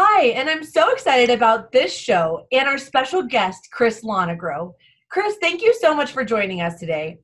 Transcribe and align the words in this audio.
Hi, 0.00 0.26
and 0.26 0.48
I'm 0.48 0.62
so 0.62 0.92
excited 0.92 1.28
about 1.28 1.72
this 1.72 1.92
show 1.92 2.46
and 2.52 2.68
our 2.68 2.78
special 2.78 3.20
guest, 3.20 3.66
Chris 3.72 4.04
Lonegro. 4.04 4.74
Chris, 5.08 5.34
thank 5.40 5.60
you 5.60 5.74
so 5.80 5.92
much 5.92 6.12
for 6.12 6.24
joining 6.24 6.60
us 6.60 6.78
today. 6.78 7.18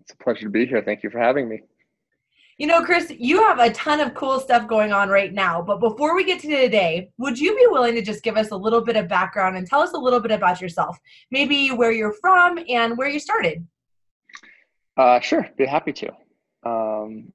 It's 0.00 0.12
a 0.12 0.16
pleasure 0.16 0.44
to 0.44 0.48
be 0.48 0.64
here. 0.64 0.80
Thank 0.82 1.02
you 1.02 1.10
for 1.10 1.18
having 1.18 1.50
me. 1.50 1.60
You 2.56 2.66
know, 2.66 2.82
Chris, 2.82 3.12
you 3.14 3.42
have 3.42 3.58
a 3.58 3.70
ton 3.74 4.00
of 4.00 4.14
cool 4.14 4.40
stuff 4.40 4.68
going 4.68 4.94
on 4.94 5.10
right 5.10 5.34
now. 5.34 5.60
But 5.60 5.80
before 5.80 6.16
we 6.16 6.24
get 6.24 6.40
to 6.40 6.48
today, 6.48 7.10
would 7.18 7.38
you 7.38 7.54
be 7.54 7.66
willing 7.66 7.94
to 7.94 8.00
just 8.00 8.22
give 8.22 8.38
us 8.38 8.52
a 8.52 8.56
little 8.56 8.80
bit 8.80 8.96
of 8.96 9.06
background 9.06 9.58
and 9.58 9.66
tell 9.66 9.82
us 9.82 9.92
a 9.92 9.98
little 9.98 10.20
bit 10.20 10.30
about 10.30 10.62
yourself? 10.62 10.98
Maybe 11.30 11.68
where 11.68 11.92
you're 11.92 12.14
from 12.22 12.58
and 12.70 12.96
where 12.96 13.10
you 13.10 13.20
started. 13.20 13.66
Uh, 14.96 15.20
sure, 15.20 15.46
be 15.58 15.66
happy 15.66 15.92
to. 15.92 16.10
Um, 16.64 17.34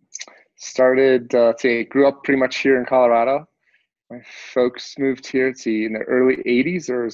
started, 0.55 1.35
uh, 1.35 1.53
say, 1.59 1.84
grew 1.84 2.07
up 2.07 2.23
pretty 2.23 2.39
much 2.39 2.57
here 2.57 2.79
in 2.79 2.87
Colorado 2.87 3.48
my 4.09 4.22
folks 4.54 4.96
moved 4.98 5.27
here. 5.27 5.48
Let's 5.48 5.66
in 5.66 5.93
the 5.93 5.99
early 5.99 6.38
'80s, 6.38 6.90
or 6.90 7.10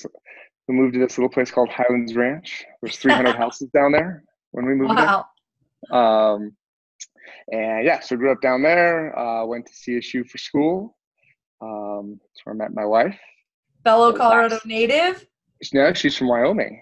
we 0.67 0.75
moved 0.75 0.93
to 0.93 0.99
this 0.99 1.17
little 1.17 1.29
place 1.29 1.51
called 1.51 1.69
Highlands 1.69 2.15
Ranch. 2.15 2.65
There's 2.81 2.97
300 2.97 3.35
houses 3.43 3.69
down 3.69 3.91
there 3.91 4.23
when 4.51 4.65
we 4.65 4.75
moved 4.75 4.95
wow. 4.95 5.25
there. 5.89 5.99
Um, 5.99 6.55
and 7.51 7.85
yeah, 7.85 7.99
so 7.99 8.15
grew 8.15 8.31
up 8.31 8.41
down 8.41 8.61
there. 8.61 9.17
Uh, 9.17 9.45
went 9.45 9.65
to 9.67 9.73
CSU 9.73 10.27
for 10.29 10.37
school. 10.37 10.97
Um, 11.61 12.19
that's 12.21 12.45
where 12.45 12.55
I 12.55 12.57
met 12.57 12.73
my 12.73 12.85
wife. 12.85 13.17
Fellow 13.83 14.13
Colorado 14.13 14.59
native. 14.65 15.25
No, 15.73 15.93
she's 15.93 16.17
from 16.17 16.27
Wyoming. 16.27 16.81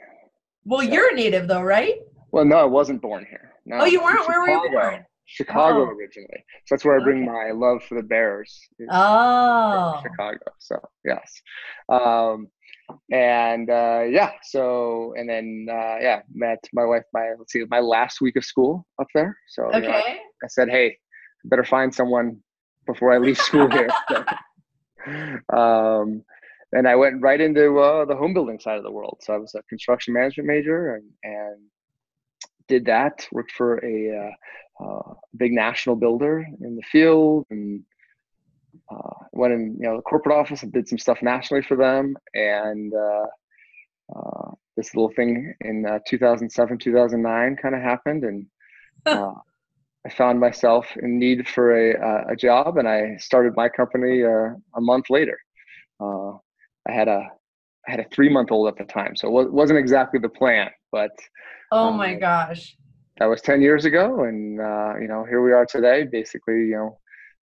Well, 0.66 0.82
so. 0.82 0.92
you're 0.92 1.12
a 1.12 1.16
native 1.16 1.48
though, 1.48 1.62
right? 1.62 1.96
Well, 2.32 2.46
no, 2.46 2.58
I 2.58 2.66
wasn't 2.66 3.02
born 3.02 3.26
here. 3.30 3.54
No, 3.66 3.80
oh, 3.80 3.86
you 3.86 4.02
weren't. 4.02 4.28
Where 4.28 4.42
were 4.42 4.50
you 4.50 4.70
born? 4.72 5.06
Chicago 5.30 5.82
oh. 5.82 5.96
originally. 5.96 6.44
So 6.66 6.76
that's 6.76 6.84
where 6.84 7.00
I 7.00 7.04
bring 7.04 7.24
okay. 7.24 7.32
my 7.32 7.52
love 7.52 7.84
for 7.84 7.96
the 7.96 8.04
Bears. 8.04 8.60
Oh, 8.90 10.02
Chicago. 10.02 10.40
So 10.58 10.80
yes, 11.06 11.42
um, 11.88 12.48
and 13.12 13.70
uh, 13.70 14.04
yeah. 14.10 14.32
So 14.42 15.14
and 15.16 15.30
then 15.30 15.68
uh, 15.70 15.98
yeah, 16.02 16.22
met 16.34 16.64
my 16.74 16.84
wife. 16.84 17.04
My 17.14 17.34
let's 17.38 17.54
see, 17.54 17.64
my 17.70 17.80
last 17.80 18.22
week 18.22 18.38
of 18.38 18.44
school 18.44 18.88
up 19.00 19.08
there. 19.14 19.38
So 19.50 19.66
okay. 19.66 19.78
You 19.78 19.84
know, 19.84 19.92
I, 19.94 20.20
I, 20.44 20.48
said, 20.48 20.70
hey, 20.70 20.98
better 21.46 21.64
find 21.64 21.94
someone 21.94 22.38
before 22.88 23.14
I 23.14 23.20
leave 23.20 23.38
school 23.38 23.70
here. 23.72 23.90
um, 25.56 26.24
and 26.72 26.88
I 26.88 26.96
went 26.96 27.22
right 27.22 27.40
into 27.40 27.80
uh, 27.80 28.06
the 28.06 28.16
home 28.16 28.34
building 28.34 28.60
side 28.60 28.78
of 28.78 28.84
the 28.84 28.92
world. 28.92 29.20
So 29.22 29.34
I 29.34 29.38
was 29.38 29.54
a 29.54 29.62
construction 29.70 30.16
management 30.16 30.48
major 30.48 30.96
and 30.96 31.04
and 31.24 31.60
did 32.70 32.86
that. 32.86 33.28
Worked 33.32 33.52
for 33.52 33.84
a 33.84 34.32
uh, 34.80 34.84
uh, 34.84 35.14
big 35.36 35.52
national 35.52 35.96
builder 35.98 36.46
in 36.62 36.76
the 36.76 36.82
field 36.84 37.46
and 37.50 37.84
uh, 38.90 39.26
went 39.34 39.54
in 39.54 39.76
you 39.78 39.84
know 39.88 39.98
the 39.98 40.02
corporate 40.04 40.36
office 40.36 40.64
and 40.64 40.72
did 40.72 40.88
some 40.88 40.98
stuff 40.98 41.22
nationally 41.22 41.62
for 41.62 41.76
them 41.76 42.16
and 42.34 42.94
uh, 42.94 43.26
uh 44.16 44.52
this 44.78 44.96
little 44.96 45.12
thing 45.12 45.54
in 45.62 45.86
uh, 45.86 46.00
2007 46.08 46.78
2009 46.78 47.58
kind 47.62 47.76
of 47.76 47.82
happened 47.82 48.24
and 48.24 48.46
uh, 49.06 49.34
I 50.06 50.10
found 50.10 50.40
myself 50.40 50.86
in 51.02 51.20
need 51.20 51.48
for 51.48 51.76
a, 51.76 52.32
a 52.32 52.36
job 52.36 52.78
and 52.78 52.88
I 52.88 53.18
started 53.18 53.54
my 53.58 53.68
company 53.68 54.22
a 54.22 54.56
month 54.78 55.10
later 55.10 55.38
I 56.02 56.92
had 56.92 57.10
a 57.10 57.30
I 57.88 57.92
had 57.92 58.00
a 58.00 58.06
three 58.14 58.30
month 58.30 58.52
old 58.52 58.68
at 58.68 58.78
the 58.78 58.92
time 58.92 59.16
so 59.16 59.40
it 59.40 59.52
wasn't 59.52 59.80
exactly 59.80 60.20
the 60.20 60.30
plan 60.30 60.70
but 60.92 61.12
oh 61.72 61.92
my 61.92 62.16
gosh. 62.16 62.76
that 63.18 63.26
was 63.26 63.42
10 63.42 63.62
years 63.62 63.86
ago 63.86 64.24
and 64.24 64.60
uh, 64.60 64.94
you 65.00 65.08
know 65.08 65.26
here 65.26 65.42
we 65.42 65.52
are 65.54 65.66
today 65.66 66.04
basically 66.04 66.56
you 66.56 66.76
know 66.76 67.00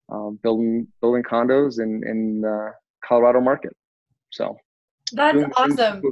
um, 0.09 0.39
building 0.41 0.87
building 1.01 1.23
condos 1.23 1.79
in 1.79 2.03
in 2.07 2.41
the 2.41 2.71
colorado 3.03 3.41
market. 3.41 3.75
So 4.31 4.57
that's 5.11 5.37
awesome. 5.55 5.97
people, 5.97 6.11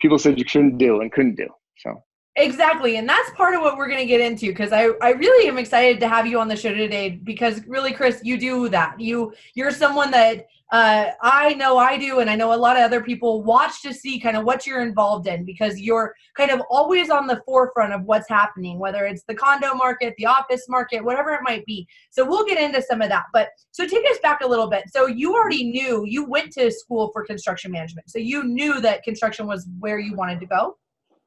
people 0.00 0.18
said 0.18 0.38
you 0.38 0.44
shouldn't 0.46 0.78
do 0.78 1.00
and 1.00 1.10
couldn't 1.12 1.36
do 1.36 1.48
so 1.78 2.02
Exactly. 2.38 2.98
And 2.98 3.08
that's 3.08 3.30
part 3.30 3.56
of 3.56 3.62
what 3.62 3.76
we're 3.76 3.88
going 3.88 3.98
to 3.98 4.06
get 4.06 4.20
into 4.20 4.46
because 4.46 4.72
I, 4.72 4.90
I 5.02 5.10
really 5.10 5.48
am 5.48 5.58
excited 5.58 5.98
to 6.00 6.08
have 6.08 6.24
you 6.24 6.38
on 6.38 6.46
the 6.46 6.54
show 6.54 6.72
today 6.72 7.20
because 7.24 7.66
really, 7.66 7.92
Chris, 7.92 8.20
you 8.22 8.38
do 8.38 8.68
that. 8.68 8.98
You, 9.00 9.32
you're 9.54 9.72
someone 9.72 10.12
that 10.12 10.46
uh, 10.70 11.12
I 11.20 11.54
know 11.54 11.78
I 11.78 11.96
do, 11.96 12.20
and 12.20 12.28
I 12.28 12.36
know 12.36 12.54
a 12.54 12.54
lot 12.54 12.76
of 12.76 12.82
other 12.82 13.00
people 13.02 13.42
watch 13.42 13.82
to 13.82 13.92
see 13.92 14.20
kind 14.20 14.36
of 14.36 14.44
what 14.44 14.66
you're 14.66 14.82
involved 14.82 15.26
in 15.26 15.44
because 15.44 15.80
you're 15.80 16.14
kind 16.36 16.52
of 16.52 16.60
always 16.70 17.10
on 17.10 17.26
the 17.26 17.42
forefront 17.44 17.92
of 17.92 18.02
what's 18.04 18.28
happening, 18.28 18.78
whether 18.78 19.04
it's 19.06 19.24
the 19.24 19.34
condo 19.34 19.74
market, 19.74 20.14
the 20.18 20.26
office 20.26 20.68
market, 20.68 21.02
whatever 21.02 21.32
it 21.32 21.40
might 21.42 21.64
be. 21.66 21.88
So 22.10 22.24
we'll 22.24 22.44
get 22.44 22.60
into 22.60 22.82
some 22.82 23.02
of 23.02 23.08
that. 23.08 23.24
But 23.32 23.48
so 23.72 23.84
take 23.84 24.04
us 24.10 24.18
back 24.22 24.42
a 24.42 24.46
little 24.46 24.68
bit. 24.68 24.84
So 24.90 25.06
you 25.06 25.34
already 25.34 25.64
knew 25.64 26.04
you 26.06 26.24
went 26.24 26.52
to 26.52 26.70
school 26.70 27.10
for 27.12 27.24
construction 27.24 27.72
management. 27.72 28.10
So 28.10 28.18
you 28.18 28.44
knew 28.44 28.80
that 28.82 29.02
construction 29.02 29.46
was 29.46 29.66
where 29.80 29.98
you 29.98 30.14
wanted 30.14 30.38
to 30.40 30.46
go? 30.46 30.76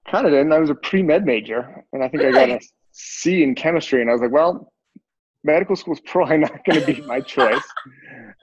Kind 0.10 0.26
of 0.26 0.32
didn't. 0.32 0.52
I 0.52 0.60
was 0.60 0.70
a 0.70 0.76
pre 0.76 1.04
med 1.04 1.26
major, 1.26 1.84
and 1.94 2.04
I 2.04 2.08
think 2.08 2.24
really? 2.24 2.38
I 2.38 2.48
got 2.48 2.62
a 2.62 2.68
C 2.92 3.44
in 3.44 3.56
chemistry, 3.56 4.02
and 4.02 4.10
I 4.10 4.14
was 4.14 4.22
like, 4.22 4.32
well, 4.32 4.72
medical 5.44 5.76
school 5.76 5.94
is 5.94 6.02
probably 6.06 6.38
not 6.38 6.64
going 6.66 6.80
to 6.80 6.94
be 6.94 7.02
my 7.02 7.20
choice. 7.20 7.64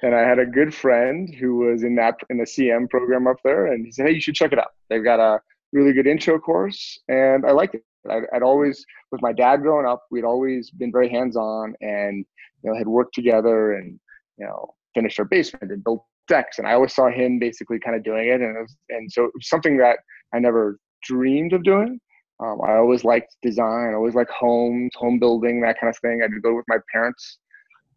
and 0.02 0.14
I 0.14 0.20
had 0.20 0.38
a 0.38 0.46
good 0.46 0.74
friend 0.74 1.32
who 1.34 1.56
was 1.56 1.82
in 1.82 1.96
that 1.96 2.14
in 2.30 2.38
the 2.38 2.44
CM 2.44 2.88
program 2.88 3.26
up 3.26 3.38
there, 3.44 3.66
and 3.72 3.84
he 3.84 3.92
said, 3.92 4.06
"Hey, 4.06 4.14
you 4.14 4.20
should 4.20 4.34
check 4.34 4.52
it 4.52 4.58
out. 4.58 4.72
They've 4.88 5.04
got 5.04 5.20
a 5.20 5.40
really 5.72 5.92
good 5.92 6.06
intro 6.06 6.38
course," 6.38 7.00
and 7.08 7.44
I 7.44 7.52
liked 7.52 7.74
it. 7.74 7.82
I'd, 8.08 8.22
I'd 8.32 8.42
always, 8.42 8.84
with 9.10 9.20
my 9.20 9.32
dad 9.32 9.60
growing 9.60 9.86
up, 9.86 10.04
we'd 10.10 10.24
always 10.24 10.70
been 10.70 10.92
very 10.92 11.08
hands-on, 11.08 11.74
and 11.80 12.24
you 12.62 12.70
know, 12.70 12.78
had 12.78 12.88
worked 12.88 13.14
together, 13.14 13.74
and 13.74 13.98
you 14.38 14.46
know, 14.46 14.74
finished 14.94 15.18
our 15.18 15.24
basement 15.24 15.72
and 15.72 15.84
built 15.84 16.04
decks, 16.28 16.58
and 16.58 16.66
I 16.66 16.74
always 16.74 16.94
saw 16.94 17.10
him 17.10 17.38
basically 17.38 17.78
kind 17.78 17.96
of 17.96 18.04
doing 18.04 18.28
it, 18.28 18.40
and 18.40 18.56
it 18.56 18.60
was, 18.60 18.76
and 18.90 19.10
so 19.10 19.24
it 19.24 19.32
was 19.34 19.48
something 19.48 19.76
that 19.78 19.98
I 20.32 20.38
never 20.38 20.78
dreamed 21.02 21.52
of 21.52 21.62
doing. 21.62 22.00
Um, 22.40 22.60
I 22.66 22.76
always 22.76 23.04
liked 23.04 23.36
design. 23.42 23.90
I 23.90 23.94
always 23.94 24.14
liked 24.14 24.30
homes, 24.30 24.92
home 24.94 25.18
building, 25.18 25.60
that 25.62 25.80
kind 25.80 25.90
of 25.90 25.98
thing. 25.98 26.22
I'd 26.22 26.42
go 26.42 26.54
with 26.54 26.66
my 26.68 26.78
parents. 26.92 27.38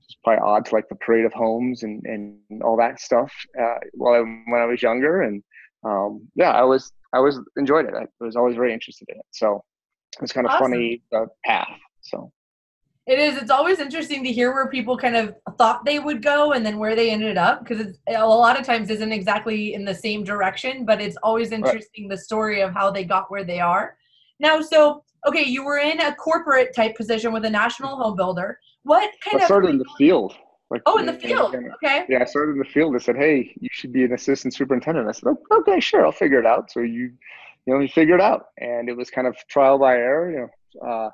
It's 0.03 0.17
probably 0.23 0.41
odd 0.43 0.65
to 0.65 0.75
like 0.75 0.89
the 0.89 0.95
parade 0.95 1.25
of 1.25 1.33
homes 1.33 1.83
and, 1.83 2.01
and 2.05 2.63
all 2.63 2.75
that 2.77 2.99
stuff 2.99 3.31
uh, 3.59 3.75
while 3.93 4.15
I, 4.15 4.19
when 4.19 4.61
I 4.61 4.65
was 4.65 4.81
younger. 4.81 5.21
And 5.21 5.43
um, 5.85 6.27
yeah, 6.35 6.51
I 6.51 6.63
was 6.63 6.91
I 7.13 7.17
always 7.17 7.37
enjoyed 7.57 7.85
it. 7.85 7.93
I 7.93 8.05
was 8.19 8.35
always 8.35 8.55
very 8.55 8.73
interested 8.73 9.07
in 9.09 9.17
it. 9.17 9.25
So 9.31 9.63
it's 10.21 10.33
kind 10.33 10.47
of 10.47 10.53
awesome. 10.53 10.71
funny 10.71 11.01
uh, 11.15 11.25
path. 11.45 11.67
So 12.01 12.31
it 13.07 13.19
is. 13.19 13.37
It's 13.37 13.51
always 13.51 13.79
interesting 13.79 14.23
to 14.23 14.31
hear 14.31 14.53
where 14.53 14.67
people 14.67 14.97
kind 14.97 15.15
of 15.15 15.35
thought 15.57 15.85
they 15.85 15.99
would 15.99 16.21
go 16.21 16.53
and 16.53 16.65
then 16.65 16.77
where 16.77 16.95
they 16.95 17.09
ended 17.09 17.37
up 17.37 17.63
because 17.63 17.79
it's 17.79 17.99
a 18.07 18.25
lot 18.25 18.59
of 18.59 18.65
times 18.65 18.89
isn't 18.89 19.11
exactly 19.11 19.73
in 19.73 19.83
the 19.83 19.95
same 19.95 20.23
direction, 20.23 20.85
but 20.85 21.01
it's 21.01 21.17
always 21.17 21.51
interesting 21.51 22.07
right. 22.07 22.15
the 22.15 22.17
story 22.17 22.61
of 22.61 22.73
how 22.73 22.91
they 22.91 23.03
got 23.03 23.31
where 23.31 23.43
they 23.43 23.59
are. 23.59 23.97
Now, 24.39 24.61
so 24.61 25.03
okay, 25.27 25.43
you 25.43 25.63
were 25.63 25.79
in 25.79 25.99
a 25.99 26.15
corporate 26.15 26.75
type 26.75 26.95
position 26.95 27.33
with 27.33 27.45
a 27.45 27.49
national 27.49 27.95
home 27.95 28.15
builder. 28.15 28.59
What 28.83 29.11
kind 29.23 29.41
I 29.41 29.45
started 29.45 29.71
in 29.71 29.77
the 29.77 29.89
field. 29.97 30.33
Like, 30.69 30.83
oh, 30.85 30.97
in 30.99 31.05
the 31.05 31.13
field. 31.13 31.53
okay. 31.83 32.05
Yeah, 32.07 32.21
I 32.21 32.25
started 32.25 32.53
in 32.53 32.59
the 32.59 32.65
field. 32.65 32.95
They 32.95 32.99
said, 32.99 33.17
"Hey, 33.17 33.53
you 33.59 33.67
should 33.71 33.91
be 33.91 34.05
an 34.05 34.13
assistant 34.13 34.53
superintendent." 34.53 35.07
I 35.07 35.11
said, 35.11 35.35
"Okay, 35.51 35.81
sure, 35.81 36.05
I'll 36.05 36.13
figure 36.13 36.39
it 36.39 36.45
out." 36.45 36.71
So 36.71 36.79
you, 36.79 37.11
you 37.65 37.73
know, 37.73 37.79
you 37.79 37.89
figure 37.89 38.15
it 38.15 38.21
out, 38.21 38.45
and 38.57 38.87
it 38.87 38.95
was 38.95 39.09
kind 39.09 39.27
of 39.27 39.35
trial 39.49 39.77
by 39.77 39.95
error, 39.95 40.31
you 40.31 40.37
know, 40.37 40.87
uh, 40.87 41.09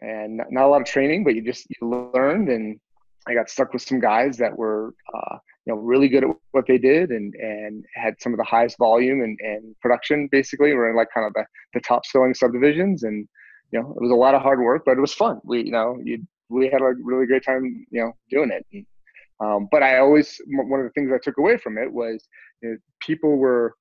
and 0.00 0.40
not, 0.50 0.64
a 0.64 0.68
lot 0.68 0.80
of 0.80 0.86
training, 0.86 1.24
but 1.24 1.34
you 1.34 1.42
just 1.42 1.66
you 1.68 1.88
learned. 2.14 2.48
And 2.48 2.78
I 3.26 3.34
got 3.34 3.48
stuck 3.48 3.72
with 3.72 3.82
some 3.82 4.00
guys 4.00 4.36
that 4.38 4.56
were 4.56 4.94
uh, 5.14 5.38
you 5.66 5.72
know 5.72 5.80
really 5.80 6.08
good 6.08 6.24
at 6.24 6.30
what 6.52 6.66
they 6.66 6.78
did 6.78 7.10
and 7.10 7.34
and 7.34 7.84
had 7.94 8.20
some 8.20 8.32
of 8.32 8.38
the 8.38 8.44
highest 8.44 8.76
volume 8.78 9.22
and, 9.22 9.38
and 9.42 9.74
production 9.80 10.28
basically 10.30 10.74
we're 10.74 10.90
in 10.90 10.96
like 10.96 11.08
kind 11.12 11.26
of 11.26 11.32
the, 11.34 11.44
the 11.72 11.80
top 11.80 12.04
selling 12.04 12.34
subdivisions 12.34 13.02
and 13.02 13.26
you 13.72 13.80
know 13.80 13.90
it 13.90 14.02
was 14.02 14.10
a 14.10 14.14
lot 14.14 14.34
of 14.34 14.42
hard 14.42 14.60
work 14.60 14.82
but 14.84 14.96
it 14.96 15.00
was 15.00 15.14
fun 15.14 15.40
we 15.44 15.64
you 15.64 15.70
know 15.70 15.98
you 16.02 16.22
we 16.48 16.68
had 16.68 16.82
a 16.82 16.92
really 17.02 17.26
great 17.26 17.44
time 17.44 17.86
you 17.90 18.00
know 18.00 18.12
doing 18.30 18.50
it 18.50 18.66
and, 18.72 18.86
um, 19.40 19.68
but 19.70 19.82
i 19.82 19.98
always 19.98 20.40
one 20.46 20.80
of 20.80 20.86
the 20.86 20.92
things 20.92 21.10
i 21.12 21.18
took 21.22 21.38
away 21.38 21.56
from 21.56 21.78
it 21.78 21.90
was 21.90 22.26
you 22.62 22.70
know, 22.70 22.76
people 23.00 23.36
were 23.36 23.74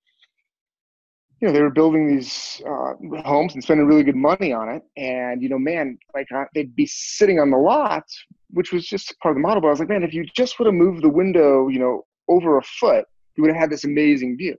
you 1.43 1.49
know, 1.49 1.53
they 1.53 1.61
were 1.61 1.69
building 1.69 2.07
these 2.07 2.61
uh, 2.65 2.93
homes 3.25 3.53
and 3.53 3.61
spending 3.61 3.85
really 3.85 4.03
good 4.03 4.15
money 4.15 4.53
on 4.53 4.69
it. 4.69 4.81
And, 4.95 5.43
you 5.43 5.49
know, 5.49 5.59
man, 5.59 5.97
like 6.15 6.27
uh, 6.33 6.45
they'd 6.55 6.73
be 6.73 6.85
sitting 6.89 7.37
on 7.37 7.51
the 7.51 7.57
lot, 7.57 8.05
which 8.51 8.71
was 8.71 8.87
just 8.87 9.13
part 9.19 9.33
of 9.33 9.35
the 9.35 9.45
model. 9.45 9.59
But 9.59 9.67
I 9.67 9.71
was 9.71 9.79
like, 9.81 9.89
man, 9.89 10.03
if 10.03 10.13
you 10.13 10.25
just 10.37 10.57
would 10.57 10.67
have 10.67 10.73
moved 10.73 11.03
the 11.03 11.09
window, 11.09 11.67
you 11.67 11.79
know, 11.79 12.05
over 12.29 12.57
a 12.57 12.63
foot, 12.63 13.03
you 13.35 13.43
would 13.43 13.51
have 13.51 13.59
had 13.59 13.69
this 13.69 13.83
amazing 13.83 14.37
view. 14.37 14.55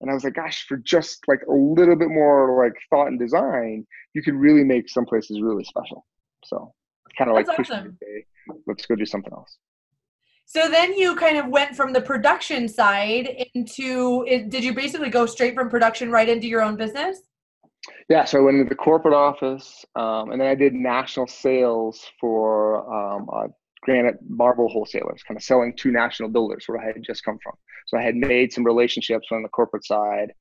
And 0.00 0.10
I 0.10 0.14
was 0.14 0.24
like, 0.24 0.34
gosh, 0.34 0.66
for 0.66 0.76
just 0.78 1.20
like 1.28 1.42
a 1.48 1.52
little 1.54 1.94
bit 1.94 2.08
more 2.08 2.64
like 2.64 2.74
thought 2.90 3.06
and 3.06 3.18
design, 3.18 3.86
you 4.14 4.20
could 4.20 4.34
really 4.34 4.64
make 4.64 4.88
some 4.88 5.06
places 5.06 5.40
really 5.40 5.62
special. 5.62 6.04
So 6.46 6.74
kind 7.16 7.30
of 7.30 7.36
like 7.36 7.48
awesome. 7.48 7.96
Let's 8.66 8.86
go 8.86 8.96
do 8.96 9.06
something 9.06 9.32
else. 9.32 9.56
So 10.46 10.68
then 10.68 10.94
you 10.94 11.16
kind 11.16 11.38
of 11.38 11.46
went 11.48 11.74
from 11.74 11.92
the 11.92 12.00
production 12.00 12.68
side 12.68 13.46
into, 13.54 14.24
did 14.48 14.62
you 14.62 14.74
basically 14.74 15.10
go 15.10 15.26
straight 15.26 15.54
from 15.54 15.68
production 15.68 16.10
right 16.10 16.28
into 16.28 16.46
your 16.46 16.62
own 16.62 16.76
business? 16.76 17.18
Yeah, 18.08 18.24
so 18.24 18.38
I 18.38 18.42
went 18.42 18.58
into 18.58 18.68
the 18.68 18.74
corporate 18.74 19.14
office, 19.14 19.84
um, 19.94 20.30
and 20.30 20.40
then 20.40 20.48
I 20.48 20.54
did 20.54 20.74
national 20.74 21.26
sales 21.26 22.10
for 22.20 22.86
um, 22.92 23.28
granite 23.82 24.18
marble 24.28 24.68
wholesalers, 24.68 25.22
kind 25.22 25.36
of 25.36 25.42
selling 25.42 25.74
to 25.76 25.90
national 25.90 26.30
builders 26.30 26.64
where 26.66 26.80
I 26.80 26.86
had 26.86 27.02
just 27.02 27.24
come 27.24 27.38
from. 27.42 27.54
So 27.86 27.98
I 27.98 28.02
had 28.02 28.16
made 28.16 28.52
some 28.52 28.64
relationships 28.64 29.28
on 29.30 29.42
the 29.42 29.48
corporate 29.48 29.84
side 29.84 30.32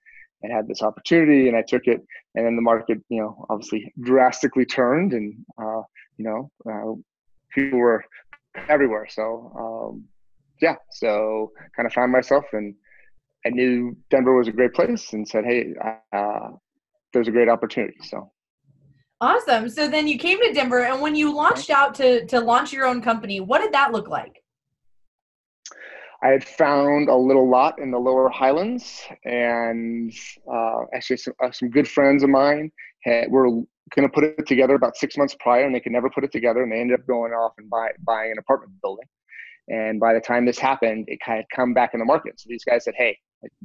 and 0.41 0.51
had 0.51 0.67
this 0.67 0.81
opportunity, 0.81 1.47
and 1.47 1.57
I 1.57 1.61
took 1.61 1.87
it. 1.87 2.01
And 2.35 2.45
then 2.45 2.55
the 2.55 2.61
market, 2.61 2.99
you 3.09 3.21
know, 3.21 3.45
obviously 3.49 3.93
drastically 4.01 4.65
turned, 4.65 5.13
and 5.13 5.35
uh, 5.61 5.81
you 6.17 6.25
know, 6.25 6.51
uh, 6.69 6.93
people 7.53 7.79
were 7.79 8.03
everywhere. 8.69 9.07
So 9.09 9.51
um, 9.57 10.05
yeah, 10.61 10.75
so 10.91 11.51
kind 11.75 11.85
of 11.85 11.93
found 11.93 12.11
myself, 12.11 12.45
and 12.53 12.75
I 13.45 13.49
knew 13.49 13.95
Denver 14.09 14.35
was 14.35 14.47
a 14.47 14.51
great 14.51 14.73
place, 14.73 15.13
and 15.13 15.27
said, 15.27 15.45
hey, 15.45 15.73
uh, 16.13 16.49
there's 17.11 17.27
a 17.27 17.31
great 17.31 17.49
opportunity. 17.49 17.97
So. 18.03 18.31
Awesome. 19.21 19.69
So 19.69 19.87
then 19.87 20.07
you 20.07 20.17
came 20.17 20.41
to 20.41 20.53
Denver, 20.53 20.81
and 20.81 21.01
when 21.01 21.15
you 21.15 21.33
launched 21.33 21.69
out 21.69 21.95
to 21.95 22.25
to 22.27 22.39
launch 22.39 22.73
your 22.73 22.85
own 22.85 23.01
company, 23.01 23.39
what 23.39 23.61
did 23.61 23.73
that 23.73 23.91
look 23.91 24.09
like? 24.09 24.43
I 26.23 26.27
had 26.29 26.43
found 26.43 27.09
a 27.09 27.15
little 27.15 27.49
lot 27.49 27.79
in 27.79 27.91
the 27.91 27.99
lower 27.99 28.29
highlands, 28.29 29.01
and 29.25 30.13
uh, 30.51 30.83
actually, 30.93 31.17
some, 31.17 31.33
uh, 31.43 31.51
some 31.51 31.69
good 31.69 31.87
friends 31.87 32.23
of 32.23 32.29
mine 32.29 32.71
had, 33.03 33.29
were 33.29 33.61
going 33.95 34.07
to 34.07 34.13
put 34.13 34.23
it 34.23 34.47
together 34.47 34.75
about 34.75 34.97
six 34.97 35.17
months 35.17 35.35
prior, 35.39 35.65
and 35.65 35.73
they 35.73 35.79
could 35.79 35.91
never 35.91 36.09
put 36.09 36.23
it 36.23 36.31
together, 36.31 36.63
and 36.63 36.71
they 36.71 36.79
ended 36.79 36.99
up 36.99 37.05
going 37.07 37.31
off 37.31 37.53
and 37.57 37.69
buy, 37.69 37.89
buying 38.05 38.31
an 38.31 38.37
apartment 38.37 38.73
building. 38.81 39.05
And 39.69 39.99
by 39.99 40.13
the 40.13 40.19
time 40.19 40.45
this 40.45 40.59
happened, 40.59 41.05
it 41.07 41.19
kind 41.25 41.39
of 41.39 41.45
come 41.55 41.73
back 41.73 41.93
in 41.93 41.99
the 41.99 42.05
market. 42.05 42.39
So 42.39 42.47
these 42.49 42.63
guys 42.63 42.83
said, 42.83 42.95
"Hey, 42.97 43.17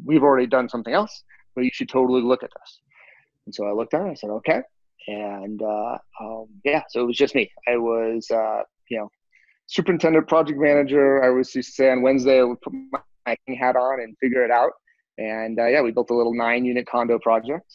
we've 0.04 0.22
already 0.22 0.46
done 0.46 0.68
something 0.68 0.94
else, 0.94 1.24
but 1.54 1.64
you 1.64 1.70
should 1.72 1.88
totally 1.88 2.22
look 2.22 2.42
at 2.42 2.50
this." 2.60 2.80
And 3.46 3.54
so 3.54 3.66
I 3.66 3.72
looked 3.72 3.94
at 3.94 4.02
it. 4.02 4.10
I 4.10 4.14
said, 4.14 4.30
"Okay." 4.30 4.62
And 5.08 5.60
uh, 5.62 5.98
um, 6.20 6.46
yeah, 6.64 6.82
so 6.90 7.02
it 7.02 7.06
was 7.06 7.16
just 7.16 7.34
me. 7.34 7.50
I 7.66 7.76
was, 7.76 8.30
uh, 8.30 8.62
you 8.90 8.98
know, 8.98 9.10
superintendent, 9.66 10.28
project 10.28 10.58
manager. 10.60 11.24
I 11.24 11.30
was 11.30 11.54
used 11.54 11.70
to 11.70 11.74
say 11.74 11.90
on 11.90 12.02
Wednesday 12.02 12.40
I 12.40 12.44
would 12.44 12.60
put 12.60 12.74
my 12.92 13.00
hat 13.58 13.76
on 13.76 14.00
and 14.00 14.16
figure 14.18 14.44
it 14.44 14.50
out. 14.50 14.72
And 15.16 15.58
uh, 15.58 15.66
yeah, 15.66 15.80
we 15.80 15.90
built 15.90 16.10
a 16.10 16.14
little 16.14 16.34
nine-unit 16.34 16.86
condo 16.86 17.18
project. 17.18 17.66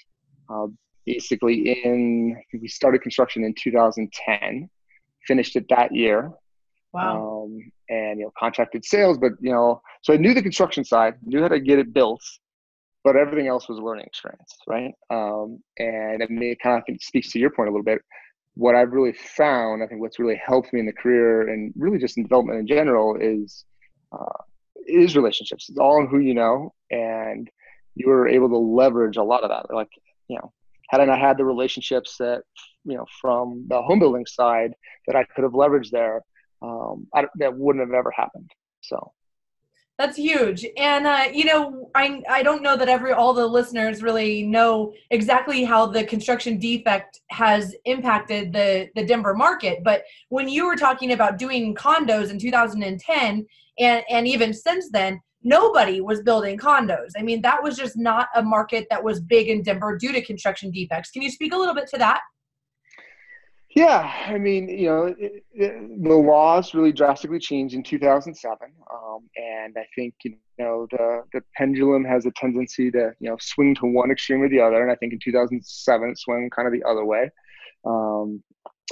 Basically, 1.05 1.83
in 1.83 2.41
we 2.53 2.67
started 2.67 3.01
construction 3.01 3.43
in 3.43 3.53
2010, 3.53 4.69
finished 5.27 5.55
it 5.55 5.65
that 5.69 5.93
year. 5.93 6.31
Wow. 6.93 7.45
Um, 7.45 7.71
and 7.89 8.19
you 8.19 8.25
know, 8.25 8.31
contracted 8.37 8.85
sales, 8.85 9.17
but 9.17 9.31
you 9.39 9.51
know, 9.51 9.81
so 10.03 10.13
I 10.13 10.17
knew 10.17 10.33
the 10.33 10.41
construction 10.41 10.83
side, 10.83 11.15
knew 11.23 11.41
how 11.41 11.47
to 11.47 11.59
get 11.59 11.79
it 11.79 11.93
built, 11.93 12.21
but 13.03 13.15
everything 13.15 13.47
else 13.47 13.67
was 13.67 13.79
a 13.79 13.81
learning 13.81 14.05
experience, 14.05 14.55
right? 14.67 14.93
Um, 15.09 15.61
and 15.79 16.23
I 16.23 16.27
mean, 16.27 16.51
it 16.51 16.59
kind 16.61 16.77
of 16.77 16.85
think 16.85 17.01
speaks 17.01 17.31
to 17.31 17.39
your 17.39 17.49
point 17.49 17.69
a 17.69 17.71
little 17.71 17.83
bit 17.83 18.01
what 18.55 18.75
I've 18.75 18.91
really 18.91 19.13
found, 19.13 19.83
I 19.83 19.87
think 19.87 20.01
what's 20.01 20.19
really 20.19 20.39
helped 20.43 20.73
me 20.73 20.79
in 20.79 20.85
the 20.85 20.93
career 20.93 21.49
and 21.49 21.73
really 21.75 21.97
just 21.97 22.17
in 22.17 22.23
development 22.23 22.59
in 22.59 22.67
general 22.67 23.17
is 23.19 23.65
uh, 24.11 24.43
is 24.87 25.15
relationships. 25.15 25.69
It's 25.69 25.79
all 25.79 25.99
in 26.01 26.07
who 26.07 26.19
you 26.19 26.33
know, 26.33 26.73
and 26.91 27.49
you 27.95 28.07
were 28.07 28.27
able 28.27 28.49
to 28.49 28.57
leverage 28.57 29.17
a 29.17 29.23
lot 29.23 29.43
of 29.43 29.49
that. 29.49 29.73
Like 29.73 29.89
you 30.27 30.37
know, 30.37 30.53
had 30.93 31.01
I 31.01 31.05
not 31.05 31.19
had 31.19 31.37
the 31.37 31.45
relationships 31.45 32.17
that 32.17 32.43
you 32.85 32.95
know 32.95 33.05
from 33.19 33.65
the 33.67 33.81
home 33.81 33.99
building 33.99 34.27
side 34.27 34.73
that 35.07 35.15
I 35.15 35.23
could 35.23 35.43
have 35.43 35.53
leveraged 35.53 35.89
there, 35.89 36.21
um, 36.61 37.07
I, 37.15 37.25
that 37.37 37.57
wouldn't 37.57 37.85
have 37.85 37.95
ever 37.95 38.11
happened. 38.11 38.51
So 38.81 39.11
that's 39.97 40.17
huge. 40.17 40.65
And 40.77 41.07
uh, 41.07 41.25
you 41.33 41.45
know, 41.45 41.89
I 41.95 42.21
I 42.29 42.43
don't 42.43 42.61
know 42.61 42.77
that 42.77 42.89
every 42.89 43.11
all 43.11 43.33
the 43.33 43.47
listeners 43.47 44.03
really 44.03 44.43
know 44.43 44.93
exactly 45.09 45.63
how 45.63 45.87
the 45.87 46.03
construction 46.03 46.59
defect 46.59 47.21
has 47.31 47.75
impacted 47.85 48.53
the 48.53 48.89
the 48.95 49.03
Denver 49.03 49.33
market, 49.33 49.83
but 49.83 50.03
when 50.29 50.47
you 50.47 50.67
were 50.67 50.75
talking 50.75 51.13
about 51.13 51.39
doing 51.39 51.73
condos 51.73 52.29
in 52.29 52.37
2010 52.37 53.47
and 53.79 54.03
and 54.09 54.27
even 54.27 54.53
since 54.53 54.91
then, 54.91 55.19
nobody 55.43 56.01
was 56.01 56.21
building 56.21 56.57
condos. 56.57 57.11
I 57.17 57.21
mean, 57.21 57.41
that 57.41 57.61
was 57.61 57.77
just 57.77 57.97
not 57.97 58.27
a 58.35 58.41
market 58.41 58.87
that 58.89 59.03
was 59.03 59.19
big 59.19 59.47
in 59.47 59.61
Denver 59.63 59.97
due 59.97 60.11
to 60.11 60.21
construction 60.21 60.71
defects. 60.71 61.11
Can 61.11 61.21
you 61.21 61.29
speak 61.29 61.53
a 61.53 61.57
little 61.57 61.75
bit 61.75 61.87
to 61.89 61.97
that? 61.97 62.21
Yeah, 63.75 64.11
I 64.27 64.37
mean, 64.37 64.69
you 64.69 64.87
know, 64.87 65.05
it, 65.17 65.43
it, 65.51 66.03
the 66.03 66.13
laws 66.13 66.75
really 66.75 66.91
drastically 66.91 67.39
changed 67.39 67.73
in 67.73 67.81
2007, 67.81 68.57
um, 68.93 69.19
and 69.35 69.75
I 69.75 69.85
think 69.95 70.13
you 70.23 70.35
know 70.59 70.87
the 70.91 71.23
the 71.33 71.41
pendulum 71.55 72.05
has 72.05 72.27
a 72.27 72.31
tendency 72.35 72.91
to 72.91 73.13
you 73.19 73.31
know 73.31 73.37
swing 73.41 73.73
to 73.75 73.87
one 73.87 74.11
extreme 74.11 74.43
or 74.43 74.49
the 74.49 74.59
other, 74.59 74.83
and 74.83 74.91
I 74.91 74.95
think 74.95 75.13
in 75.13 75.19
2007 75.23 76.09
it 76.09 76.19
swung 76.19 76.51
kind 76.51 76.67
of 76.67 76.73
the 76.73 76.87
other 76.87 77.03
way, 77.03 77.31
um, 77.83 78.43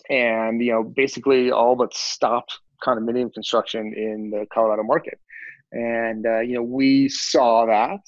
and 0.09 0.59
you 0.59 0.71
know 0.71 0.83
basically 0.83 1.51
all 1.51 1.75
but 1.75 1.93
stopped 1.93 2.57
condominium 2.83 3.31
construction 3.31 3.93
in 3.95 4.31
the 4.31 4.47
Colorado 4.51 4.81
market, 4.81 5.19
and 5.71 6.25
uh, 6.25 6.39
you 6.39 6.55
know 6.55 6.63
we 6.63 7.09
saw 7.09 7.65
that 7.65 7.99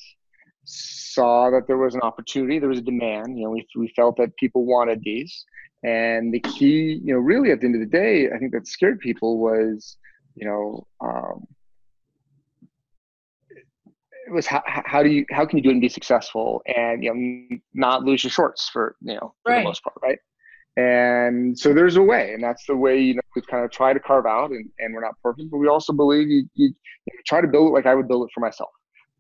saw 0.66 1.50
that 1.50 1.68
there 1.68 1.78
was 1.78 1.94
an 1.94 2.02
opportunity, 2.02 2.58
there 2.58 2.70
was 2.70 2.80
a 2.80 2.84
demand. 2.84 3.38
You 3.38 3.46
know, 3.46 3.50
we 3.52 3.68
we 3.76 3.90
felt 3.96 4.16
that 4.18 4.36
people 4.38 4.66
wanted 4.66 5.02
these 5.04 5.46
and 5.84 6.34
the 6.34 6.40
key, 6.40 7.02
you 7.04 7.14
know, 7.14 7.20
really 7.20 7.52
at 7.52 7.60
the 7.60 7.66
end 7.66 7.76
of 7.76 7.82
the 7.82 7.88
day, 7.88 8.30
I 8.32 8.38
think 8.38 8.54
that 8.54 8.68
scared 8.68 9.00
people 9.00 9.40
was, 9.40 9.98
you 10.36 10.48
know, 10.48 10.88
um, 11.02 11.46
it 14.26 14.32
was 14.32 14.48
how, 14.48 14.64
how 14.66 15.04
do 15.04 15.10
you 15.10 15.26
how 15.32 15.46
can 15.46 15.58
you 15.58 15.64
do 15.64 15.70
it 15.70 15.74
and 15.74 15.82
be 15.82 15.90
successful 15.90 16.62
and 16.66 17.04
you 17.04 17.14
know 17.14 17.58
not 17.74 18.04
lose 18.04 18.24
your 18.24 18.32
shorts 18.32 18.70
for 18.70 18.96
you 19.02 19.16
know 19.16 19.34
for 19.44 19.52
right. 19.52 19.58
the 19.58 19.64
most 19.66 19.84
part 19.84 19.98
right 20.02 20.18
and 20.76 21.58
so 21.58 21.74
there's 21.74 21.98
a 21.98 22.02
way 22.02 22.34
and 22.34 22.44
that's 22.44 22.66
the 22.66 22.76
way 22.76 23.00
you 23.00 23.14
know 23.14 23.22
we 23.36 23.42
kind 23.44 23.64
of 23.64 23.72
try 23.72 23.94
to 23.94 24.00
carve 24.00 24.26
out 24.26 24.50
and, 24.50 24.68
and 24.80 24.94
we're 24.94 25.02
not 25.02 25.14
perfect 25.22 25.50
but 25.52 25.58
we 25.58 25.68
also 25.68 25.94
believe 25.94 26.28
you, 26.28 26.44
you, 26.56 26.74
you 27.06 27.20
try 27.28 27.40
to 27.42 27.48
build 27.48 27.68
it 27.68 27.74
like 27.74 27.86
i 27.86 27.94
would 27.94 28.08
build 28.08 28.26
it 28.28 28.32
for 28.34 28.40
myself 28.40 28.70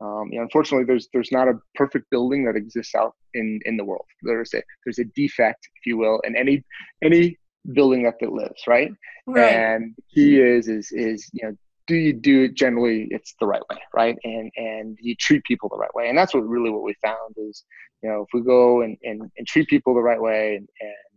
um, 0.03 0.27
you 0.31 0.37
know, 0.37 0.43
unfortunately, 0.43 0.85
there's 0.85 1.07
there's 1.13 1.31
not 1.31 1.47
a 1.47 1.53
perfect 1.75 2.09
building 2.09 2.43
that 2.45 2.57
exists 2.57 2.93
out 2.93 3.15
in 3.33 3.59
in 3.65 3.77
the 3.77 3.85
world. 3.85 4.05
There's 4.23 4.53
a 4.53 4.61
there's 4.85 4.99
a 4.99 5.05
defect, 5.15 5.67
if 5.77 5.85
you 5.85 5.97
will, 5.97 6.19
in 6.25 6.35
any 6.35 6.63
any 7.01 7.37
building 7.73 8.03
that, 8.03 8.15
that 8.19 8.33
lives, 8.33 8.63
right? 8.67 8.91
Right. 9.25 9.53
And 9.53 9.95
the 9.95 10.03
key 10.13 10.41
is 10.41 10.67
is 10.67 10.91
is 10.91 11.29
you 11.31 11.47
know, 11.47 11.55
do 11.87 11.95
you 11.95 12.11
do 12.11 12.43
it 12.43 12.55
generally? 12.55 13.07
It's 13.11 13.35
the 13.39 13.47
right 13.47 13.61
way, 13.69 13.77
right? 13.95 14.17
And 14.25 14.51
and 14.57 14.97
you 15.01 15.15
treat 15.15 15.43
people 15.45 15.69
the 15.69 15.77
right 15.77 15.93
way, 15.95 16.09
and 16.09 16.17
that's 16.17 16.33
what 16.33 16.45
really 16.45 16.69
what 16.69 16.83
we 16.83 16.95
found 17.01 17.35
is, 17.37 17.63
you 18.01 18.09
know, 18.09 18.23
if 18.23 18.27
we 18.33 18.41
go 18.41 18.81
and 18.81 18.97
and, 19.03 19.31
and 19.37 19.47
treat 19.47 19.69
people 19.69 19.93
the 19.93 20.01
right 20.01 20.21
way 20.21 20.55
and, 20.55 20.67
and 20.81 21.12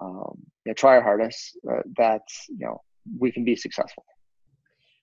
um, 0.00 0.36
you 0.64 0.70
know, 0.70 0.74
try 0.74 0.96
our 0.96 1.02
hardest, 1.02 1.56
uh, 1.70 1.82
that's 1.96 2.46
you 2.48 2.66
know, 2.66 2.80
we 3.18 3.32
can 3.32 3.44
be 3.44 3.56
successful. 3.56 4.04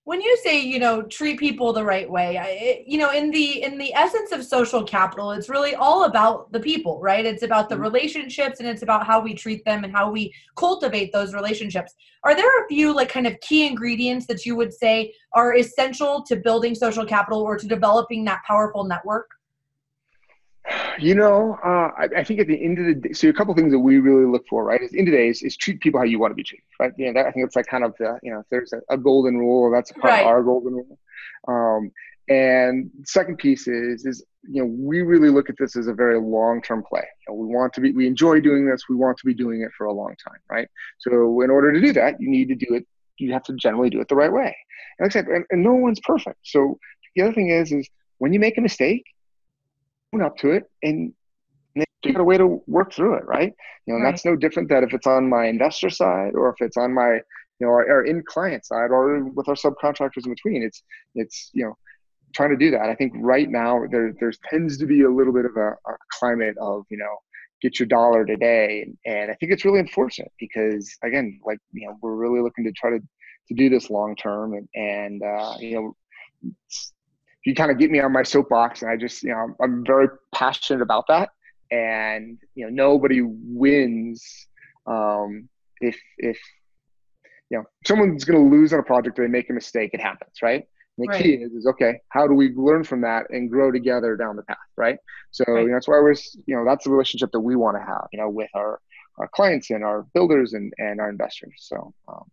When 0.06 0.20
you 0.20 0.36
say 0.44 0.60
you 0.60 0.80
know 0.80 1.04
treat 1.04 1.40
people 1.40 1.72
the 1.72 1.86
right 1.86 2.10
way 2.10 2.38
I, 2.38 2.84
you 2.86 2.98
know 2.98 3.12
in 3.12 3.32
the 3.32 3.64
in 3.64 3.78
the 3.78 3.94
essence 3.94 4.34
of 4.34 4.44
social 4.44 4.84
capital 4.84 5.32
it's 5.32 5.48
really 5.48 5.76
all 5.76 6.04
about 6.04 6.52
the 6.52 6.60
people 6.60 7.00
right? 7.00 7.26
It's 7.26 7.42
about 7.42 7.70
the 7.70 7.76
mm-hmm. 7.76 7.86
relationships 7.86 8.60
and 8.60 8.68
it's 8.68 8.82
about 8.82 9.08
how 9.08 9.22
we 9.22 9.34
treat 9.34 9.64
them 9.64 9.86
and 9.86 9.94
how 9.94 10.12
we 10.12 10.34
cultivate 10.58 11.14
those 11.14 11.34
relationships. 11.34 11.94
Are 12.26 12.36
there 12.36 12.66
a 12.66 12.68
few 12.68 12.94
like 12.94 13.08
kind 13.08 13.28
of 13.28 13.40
key 13.40 13.66
ingredients 13.66 14.28
that 14.28 14.46
you 14.46 14.58
would 14.58 14.74
say 14.74 15.14
are 15.34 15.56
essential 15.56 16.22
to 16.24 16.36
building 16.36 16.76
social 16.76 17.06
capital 17.06 17.40
or 17.40 17.58
to 17.58 17.66
developing 17.66 18.26
that 18.26 18.44
powerful 18.46 18.84
network 18.84 19.30
you 21.00 21.16
know, 21.16 21.58
uh, 21.64 21.92
I, 21.98 22.10
I, 22.18 22.24
think 22.24 22.40
at 22.40 22.48
the 22.48 22.64
end 22.64 22.80
of 22.80 22.86
the 22.86 22.94
day, 22.96 23.14
so 23.14 23.28
a 23.28 23.34
couple 23.34 23.54
things 23.54 23.72
that 23.72 23.80
we 23.80 23.98
really 23.98 24.26
look 24.26 24.46
for, 24.48 24.64
right? 24.64 24.82
Is 24.82 24.94
end 24.94 25.08
of 25.08 25.12
the 25.12 25.18
day 25.18 25.30
is, 25.30 25.58
treat 25.58 25.82
people 25.82 26.00
how 26.00 26.06
you 26.06 26.20
want 26.20 26.32
to 26.32 26.36
be 26.36 26.44
treated, 26.44 26.66
right? 26.80 26.94
You 26.98 27.08
know, 27.08 27.14
that, 27.14 27.28
I 27.28 27.32
think 27.32 27.46
it's 27.46 27.56
like 27.56 27.68
kind 27.68 27.84
of 27.84 27.94
the, 28.00 28.20
you 28.24 28.32
know, 28.32 28.40
if 28.40 28.46
there's 28.50 28.74
a, 28.74 28.82
a 28.90 28.98
golden 28.98 29.38
rule, 29.38 29.72
that's 29.72 29.92
part 29.92 30.06
right. 30.06 30.22
of 30.22 30.28
our 30.28 30.44
golden 30.44 30.74
rule. 30.74 31.00
Um, 31.48 31.92
and 32.30 32.90
second 33.04 33.38
piece 33.38 33.68
is, 33.68 34.06
is 34.06 34.24
you 34.50 34.62
know, 34.62 34.68
we 34.68 35.02
really 35.02 35.30
look 35.30 35.50
at 35.50 35.56
this 35.58 35.76
as 35.76 35.88
a 35.88 35.94
very 35.94 36.20
long-term 36.20 36.84
play. 36.88 37.06
You 37.28 37.34
know, 37.34 37.40
we 37.40 37.48
want 37.48 37.74
to 37.74 37.82
be, 37.82 37.92
we 37.92 38.08
enjoy 38.08 38.40
doing 38.40 38.66
this. 38.66 38.84
We 38.90 38.96
want 38.96 39.18
to 39.18 39.26
be 39.26 39.34
doing 39.34 39.62
it 39.62 39.72
for 39.78 39.86
a 39.88 39.94
long 39.94 40.16
time, 40.24 40.40
right? 40.50 40.68
So 41.00 41.42
in 41.42 41.50
order 41.50 41.74
to 41.74 41.82
do 41.82 41.92
that, 41.94 42.22
you 42.22 42.30
need 42.30 42.48
to 42.50 42.56
do 42.56 42.76
it. 42.76 42.88
You 43.18 43.34
have 43.34 43.44
to 43.44 43.54
generally 43.54 43.90
do 43.90 44.00
it 44.00 44.08
the 44.08 44.16
right 44.16 44.32
way. 44.32 44.56
And, 45.00 45.14
like 45.14 45.28
and, 45.28 45.46
and 45.50 45.64
no 45.64 45.74
one's 45.74 46.00
perfect. 46.00 46.40
So 46.44 46.80
the 47.16 47.24
other 47.24 47.34
thing 47.34 47.50
is, 47.50 47.72
is 47.72 47.90
when 48.18 48.34
you 48.34 48.40
make 48.40 48.58
a 48.58 48.62
mistake, 48.62 49.04
up 50.22 50.38
to 50.38 50.52
it 50.52 50.64
and 50.82 51.14
figure 52.04 52.22
a 52.22 52.24
way 52.24 52.38
to 52.38 52.62
work 52.68 52.94
through 52.94 53.16
it, 53.16 53.26
right? 53.26 53.54
You 53.86 53.94
know, 53.94 54.00
right. 54.00 54.12
that's 54.12 54.26
no 54.26 54.36
different 54.36 54.70
that 54.70 54.84
if 54.84 54.94
it's 54.94 55.08
on 55.08 55.30
my 55.30 55.46
investor 55.48 55.90
side 55.90 56.36
or 56.36 56.50
if 56.50 56.56
it's 56.60 56.78
on 56.78 56.94
my, 56.94 57.14
you 57.14 57.68
know, 57.68 57.70
our, 57.70 57.90
our 57.90 58.06
in 58.06 58.24
client 58.28 58.66
side 58.66 58.92
or 58.92 59.24
with 59.24 59.48
our 59.48 59.56
subcontractors 59.56 60.26
in 60.26 60.32
between. 60.32 60.64
It's 60.64 60.84
it's 61.16 61.50
you 61.54 61.66
know 61.66 61.78
trying 62.36 62.50
to 62.50 62.58
do 62.58 62.72
that. 62.72 62.90
I 62.90 62.96
think 62.96 63.14
right 63.16 63.50
now 63.50 63.84
there 63.90 64.14
there 64.20 64.34
tends 64.50 64.78
to 64.80 64.86
be 64.86 65.04
a 65.04 65.10
little 65.10 65.34
bit 65.34 65.46
of 65.46 65.56
a, 65.56 65.70
a 65.70 65.96
climate 66.20 66.58
of 66.60 66.86
you 66.90 66.98
know 66.98 67.16
get 67.62 67.80
your 67.80 67.88
dollar 67.88 68.26
today, 68.26 68.92
and 69.06 69.32
I 69.32 69.36
think 69.36 69.52
it's 69.52 69.66
really 69.66 69.80
unfortunate 69.80 70.32
because 70.40 70.96
again, 71.04 71.40
like 71.46 71.60
you 71.72 71.88
know, 71.88 71.98
we're 72.02 72.16
really 72.16 72.42
looking 72.42 72.66
to 72.66 72.72
try 72.74 72.92
to 72.92 73.00
to 73.00 73.54
do 73.54 73.70
this 73.70 73.90
long 73.90 74.16
term, 74.16 74.54
and 74.54 74.68
and 74.76 75.24
uh, 75.24 75.56
you 75.60 75.76
know, 75.76 76.52
you 77.46 77.56
kind 77.56 77.72
of 77.72 77.78
get 77.78 77.92
me 77.92 78.00
on 78.00 78.12
my 78.12 78.24
soapbox, 78.24 78.82
and 78.82 78.92
I 78.92 78.98
just 78.98 79.24
you 79.24 79.30
know 79.30 79.56
I'm 79.62 79.86
very 79.86 80.08
passionate 80.34 80.82
about 80.82 81.06
that 81.08 81.30
and 81.74 82.38
you 82.54 82.66
know 82.66 82.70
nobody 82.70 83.22
wins 83.24 84.48
um, 84.86 85.50
if 85.82 85.98
if 86.18 86.38
you 87.50 87.58
know 87.58 87.64
someone's 87.86 88.24
going 88.24 88.38
to 88.38 88.56
lose 88.56 88.74
on 88.74 88.80
a 88.80 88.84
project 88.84 89.18
or 89.18 89.24
they 89.24 89.32
make 89.32 89.50
a 89.50 89.54
mistake 89.54 89.90
it 89.94 90.02
happens 90.02 90.34
right 90.42 90.68
and 90.98 91.08
the 91.08 91.10
right. 91.10 91.24
key 91.24 91.34
is, 91.34 91.52
is 91.52 91.66
okay 91.66 92.00
how 92.10 92.28
do 92.28 92.34
we 92.34 92.54
learn 92.56 92.84
from 92.84 93.02
that 93.02 93.26
and 93.32 93.50
grow 93.50 93.72
together 93.72 94.16
down 94.16 94.36
the 94.36 94.44
path 94.44 94.58
right 94.78 94.98
so 95.32 95.44
right. 95.48 95.62
You 95.62 95.68
know, 95.70 95.74
that's 95.74 95.88
why 95.88 96.00
we're 96.00 96.16
you 96.46 96.56
know 96.56 96.64
that's 96.64 96.86
the 96.86 96.92
relationship 96.92 97.32
that 97.32 97.40
we 97.40 97.56
want 97.56 97.78
to 97.78 97.82
have 97.82 98.08
you 98.12 98.20
know 98.20 98.30
with 98.30 98.50
our 98.54 98.80
our 99.18 99.28
clients 99.30 99.70
and 99.72 99.84
our 99.84 100.06
builders 100.14 100.54
and 100.54 100.72
and 100.78 101.00
our 101.00 101.10
investors 101.10 101.54
so 101.58 101.94
um, 102.08 102.26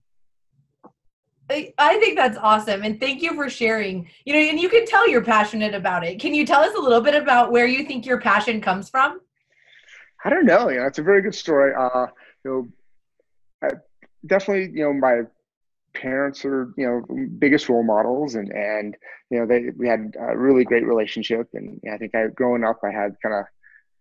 I 1.51 1.99
think 1.99 2.17
that's 2.17 2.39
awesome. 2.39 2.83
And 2.83 3.01
thank 3.01 3.23
you 3.23 3.35
for 3.35 3.51
sharing. 3.51 4.09
You 4.25 4.35
know, 4.35 4.39
and 4.39 4.61
you 4.61 4.69
can 4.69 4.87
tell 4.87 5.09
you're 5.09 5.25
passionate 5.25 5.75
about 5.75 6.05
it. 6.05 6.21
Can 6.21 6.35
you 6.35 6.47
tell 6.47 6.61
us 6.61 6.75
a 6.77 6.81
little 6.81 7.01
bit 7.01 7.15
about 7.15 7.51
where 7.51 7.67
you 7.67 7.85
think 7.85 8.07
your 8.07 8.21
passion 8.21 8.61
comes 8.61 8.89
from? 8.89 9.21
I 10.25 10.31
don't 10.31 10.47
know. 10.47 10.69
You 10.69 10.81
know, 10.81 10.87
it's 10.87 10.99
a 10.99 11.03
very 11.03 11.23
good 11.23 11.35
story. 11.35 11.73
Uh, 11.75 12.07
you 12.45 12.51
know, 12.51 13.69
I, 13.69 13.71
definitely, 14.27 14.77
you 14.79 14.85
know, 14.85 14.93
my 14.93 15.23
parents 15.95 16.45
are, 16.45 16.73
you 16.77 16.87
know, 16.87 17.27
biggest 17.39 17.69
role 17.69 17.83
models, 17.83 18.35
and 18.35 18.51
and 18.53 18.97
you 19.31 19.41
know, 19.41 19.47
they 19.47 19.71
we 19.77 19.89
had 19.89 20.15
a 20.19 20.37
really 20.37 20.65
great 20.65 20.87
relationship, 20.87 21.49
and 21.55 21.81
I 21.91 21.97
think 21.97 22.15
I 22.15 22.29
growing 22.29 22.65
up, 22.65 22.81
I 22.85 22.91
had 22.91 23.17
kind 23.23 23.35
of, 23.35 23.45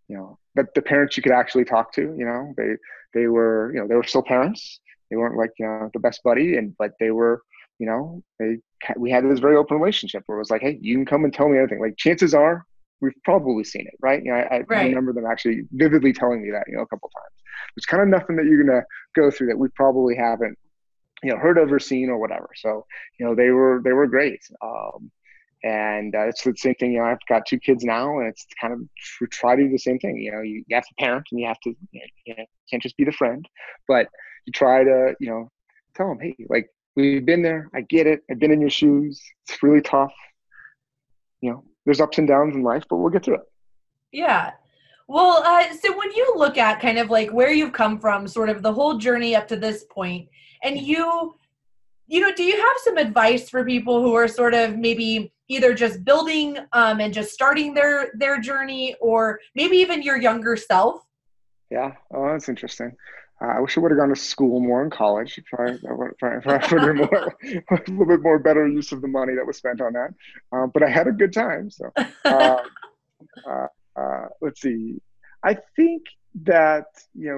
you 0.08 0.18
know, 0.18 0.38
the, 0.56 0.68
the 0.76 0.82
parents 0.82 1.18
you 1.18 1.24
could 1.24 1.32
actually 1.32 1.66
talk 1.66 1.94
to. 1.94 2.02
You 2.02 2.26
know, 2.26 2.54
they 2.58 2.76
they 3.14 3.28
were, 3.28 3.72
you 3.74 3.80
know, 3.80 3.88
they 3.88 3.96
were 3.96 4.04
still 4.04 4.24
parents. 4.24 4.80
They 5.10 5.18
weren't 5.18 5.38
like 5.38 5.52
you 5.58 5.66
know 5.66 5.90
the 5.94 6.00
best 6.00 6.22
buddy, 6.24 6.58
and 6.58 6.76
but 6.78 6.92
they 7.00 7.12
were, 7.12 7.42
you 7.80 7.88
know, 7.88 8.24
they 8.40 8.58
we 8.98 9.12
had 9.12 9.24
this 9.26 9.40
very 9.40 9.56
open 9.56 9.78
relationship 9.78 10.24
where 10.26 10.38
it 10.38 10.42
was 10.42 10.52
like, 10.52 10.62
hey, 10.62 10.78
you 10.82 10.96
can 10.96 11.06
come 11.06 11.24
and 11.24 11.34
tell 11.34 11.50
me 11.50 11.58
anything. 11.58 11.80
Like 11.80 11.98
chances 11.98 12.34
are 12.34 12.66
we've 13.02 13.14
probably 13.24 13.64
seen 13.64 13.88
it, 13.88 13.96
right? 14.02 14.24
You 14.24 14.32
know, 14.32 14.38
I, 14.38 14.58
I 14.58 14.60
right. 14.68 14.88
remember 14.88 15.14
them 15.14 15.26
actually 15.26 15.64
vividly 15.72 16.14
telling 16.14 16.42
me 16.42 16.52
that, 16.52 16.66
you 16.68 16.76
know, 16.76 16.82
a 16.82 16.88
couple 16.88 17.10
times. 17.10 17.34
It's 17.78 17.86
kind 17.86 18.04
of 18.04 18.10
nothing 18.10 18.36
that 18.36 18.46
you're 18.46 18.64
gonna 18.64 18.84
go 19.16 19.32
through 19.32 19.48
that 19.48 19.58
we 19.58 19.70
probably 19.70 20.16
haven't, 20.16 20.58
you 21.24 21.32
know, 21.32 21.38
heard 21.38 21.58
of 21.58 21.72
or 21.72 21.80
seen 21.80 22.10
or 22.10 22.18
whatever. 22.18 22.50
So, 22.56 22.86
you 23.20 23.26
know, 23.26 23.36
they 23.36 23.50
were 23.50 23.82
they 23.84 23.94
were 23.94 24.08
great. 24.08 24.42
Um, 24.62 25.12
and 25.64 26.16
uh, 26.16 26.28
it's 26.28 26.44
the 26.44 26.54
same 26.56 26.76
thing. 26.76 26.94
You 26.94 27.00
know, 27.00 27.06
I've 27.06 27.18
got 27.28 27.46
two 27.46 27.60
kids 27.60 27.84
now, 27.84 28.20
and 28.20 28.30
it's 28.30 28.46
kind 28.62 28.74
of 28.74 28.80
we 29.20 29.28
try 29.28 29.56
to 29.56 29.64
do 29.64 29.70
the 29.70 29.78
same 29.78 30.00
thing. 30.00 30.18
You 30.18 30.32
know, 30.32 30.42
you, 30.42 30.64
you 30.68 30.76
have 30.76 30.86
to 30.86 30.94
parent, 31.00 31.28
and 31.32 31.40
you 31.40 31.48
have 31.48 31.60
to 31.64 31.76
you, 31.92 32.00
know, 32.00 32.06
you 32.26 32.36
know, 32.38 32.46
can't 32.70 32.82
just 32.82 32.96
be 32.96 33.04
the 33.04 33.12
friend, 33.12 33.46
but 33.88 34.08
you 34.50 34.52
try 34.52 34.84
to 34.84 35.16
you 35.20 35.30
know 35.30 35.50
tell 35.96 36.10
them, 36.10 36.20
hey, 36.20 36.36
like 36.50 36.70
we've 36.96 37.26
been 37.26 37.42
there. 37.42 37.70
I 37.74 37.82
get 37.82 38.08
it. 38.08 38.22
I've 38.30 38.40
been 38.40 38.52
in 38.52 38.62
your 38.62 38.70
shoes. 38.70 39.22
It's 39.48 39.62
really 39.62 39.82
tough. 39.82 40.14
You 41.42 41.52
know, 41.52 41.64
there's 41.86 42.02
ups 42.02 42.18
and 42.18 42.28
downs 42.28 42.56
in 42.56 42.64
life, 42.64 42.84
but 42.90 42.98
we'll 42.98 43.12
get 43.12 43.24
through 43.24 43.36
it. 43.36 43.52
Yeah. 44.12 44.52
Well, 45.08 45.44
uh, 45.46 45.74
so 45.74 45.98
when 45.98 46.12
you 46.12 46.34
look 46.36 46.58
at 46.58 46.82
kind 46.82 46.98
of 46.98 47.10
like 47.10 47.32
where 47.32 47.52
you've 47.52 47.74
come 47.74 48.00
from, 48.00 48.28
sort 48.28 48.50
of 48.50 48.62
the 48.62 48.74
whole 48.74 48.98
journey 48.98 49.36
up 49.36 49.48
to 49.50 49.56
this 49.56 49.86
point, 49.90 50.28
and 50.64 50.78
you, 50.78 51.34
you 52.08 52.20
know, 52.20 52.34
do 52.34 52.44
you 52.44 52.58
have 52.60 52.76
some 52.84 52.98
advice 52.98 53.50
for 53.50 53.64
people 53.64 54.02
who 54.02 54.14
are 54.14 54.28
sort 54.28 54.54
of 54.54 54.78
maybe 54.78 55.32
either 55.48 55.74
just 55.74 56.04
building 56.04 56.58
um, 56.74 57.00
and 57.00 57.14
just 57.14 57.32
starting 57.32 57.74
their 57.74 58.12
their 58.16 58.40
journey, 58.40 58.96
or 59.00 59.40
maybe 59.56 59.78
even 59.78 60.04
your 60.04 60.18
younger 60.18 60.56
self? 60.56 61.02
Yeah. 61.72 61.94
Oh, 62.14 62.28
that's 62.32 62.50
interesting. 62.50 62.92
Uh, 63.42 63.48
I 63.58 63.60
wish 63.62 63.78
I 63.78 63.82
would 63.82 63.92
have 63.92 64.00
gone 64.00 64.10
to 64.10 64.16
school 64.16 64.60
more 64.60 64.84
in 64.84 64.90
college. 64.90 65.40
Try, 65.48 65.78
try, 66.20 66.40
try, 66.40 66.58
try 66.58 66.94
more, 66.94 67.36
a 67.72 67.76
little 67.88 68.06
bit 68.06 68.22
more 68.22 68.40
better 68.40 68.68
use 68.68 68.92
of 68.92 69.02
the 69.02 69.08
money 69.08 69.36
that 69.36 69.46
was 69.46 69.58
spent 69.58 69.82
on 69.82 69.94
that. 69.94 70.14
Um, 70.52 70.72
but 70.74 70.84
I 70.84 70.90
had 70.90 71.08
a 71.08 71.12
good 71.12 71.34
time. 71.34 71.70
So, 71.70 71.92
uh, 72.26 72.58
uh, 73.48 73.68
uh, 73.96 74.26
let's 74.42 74.62
see. 74.62 75.02
I 75.44 75.58
think 75.76 76.04
that 76.44 76.86
you 77.14 77.30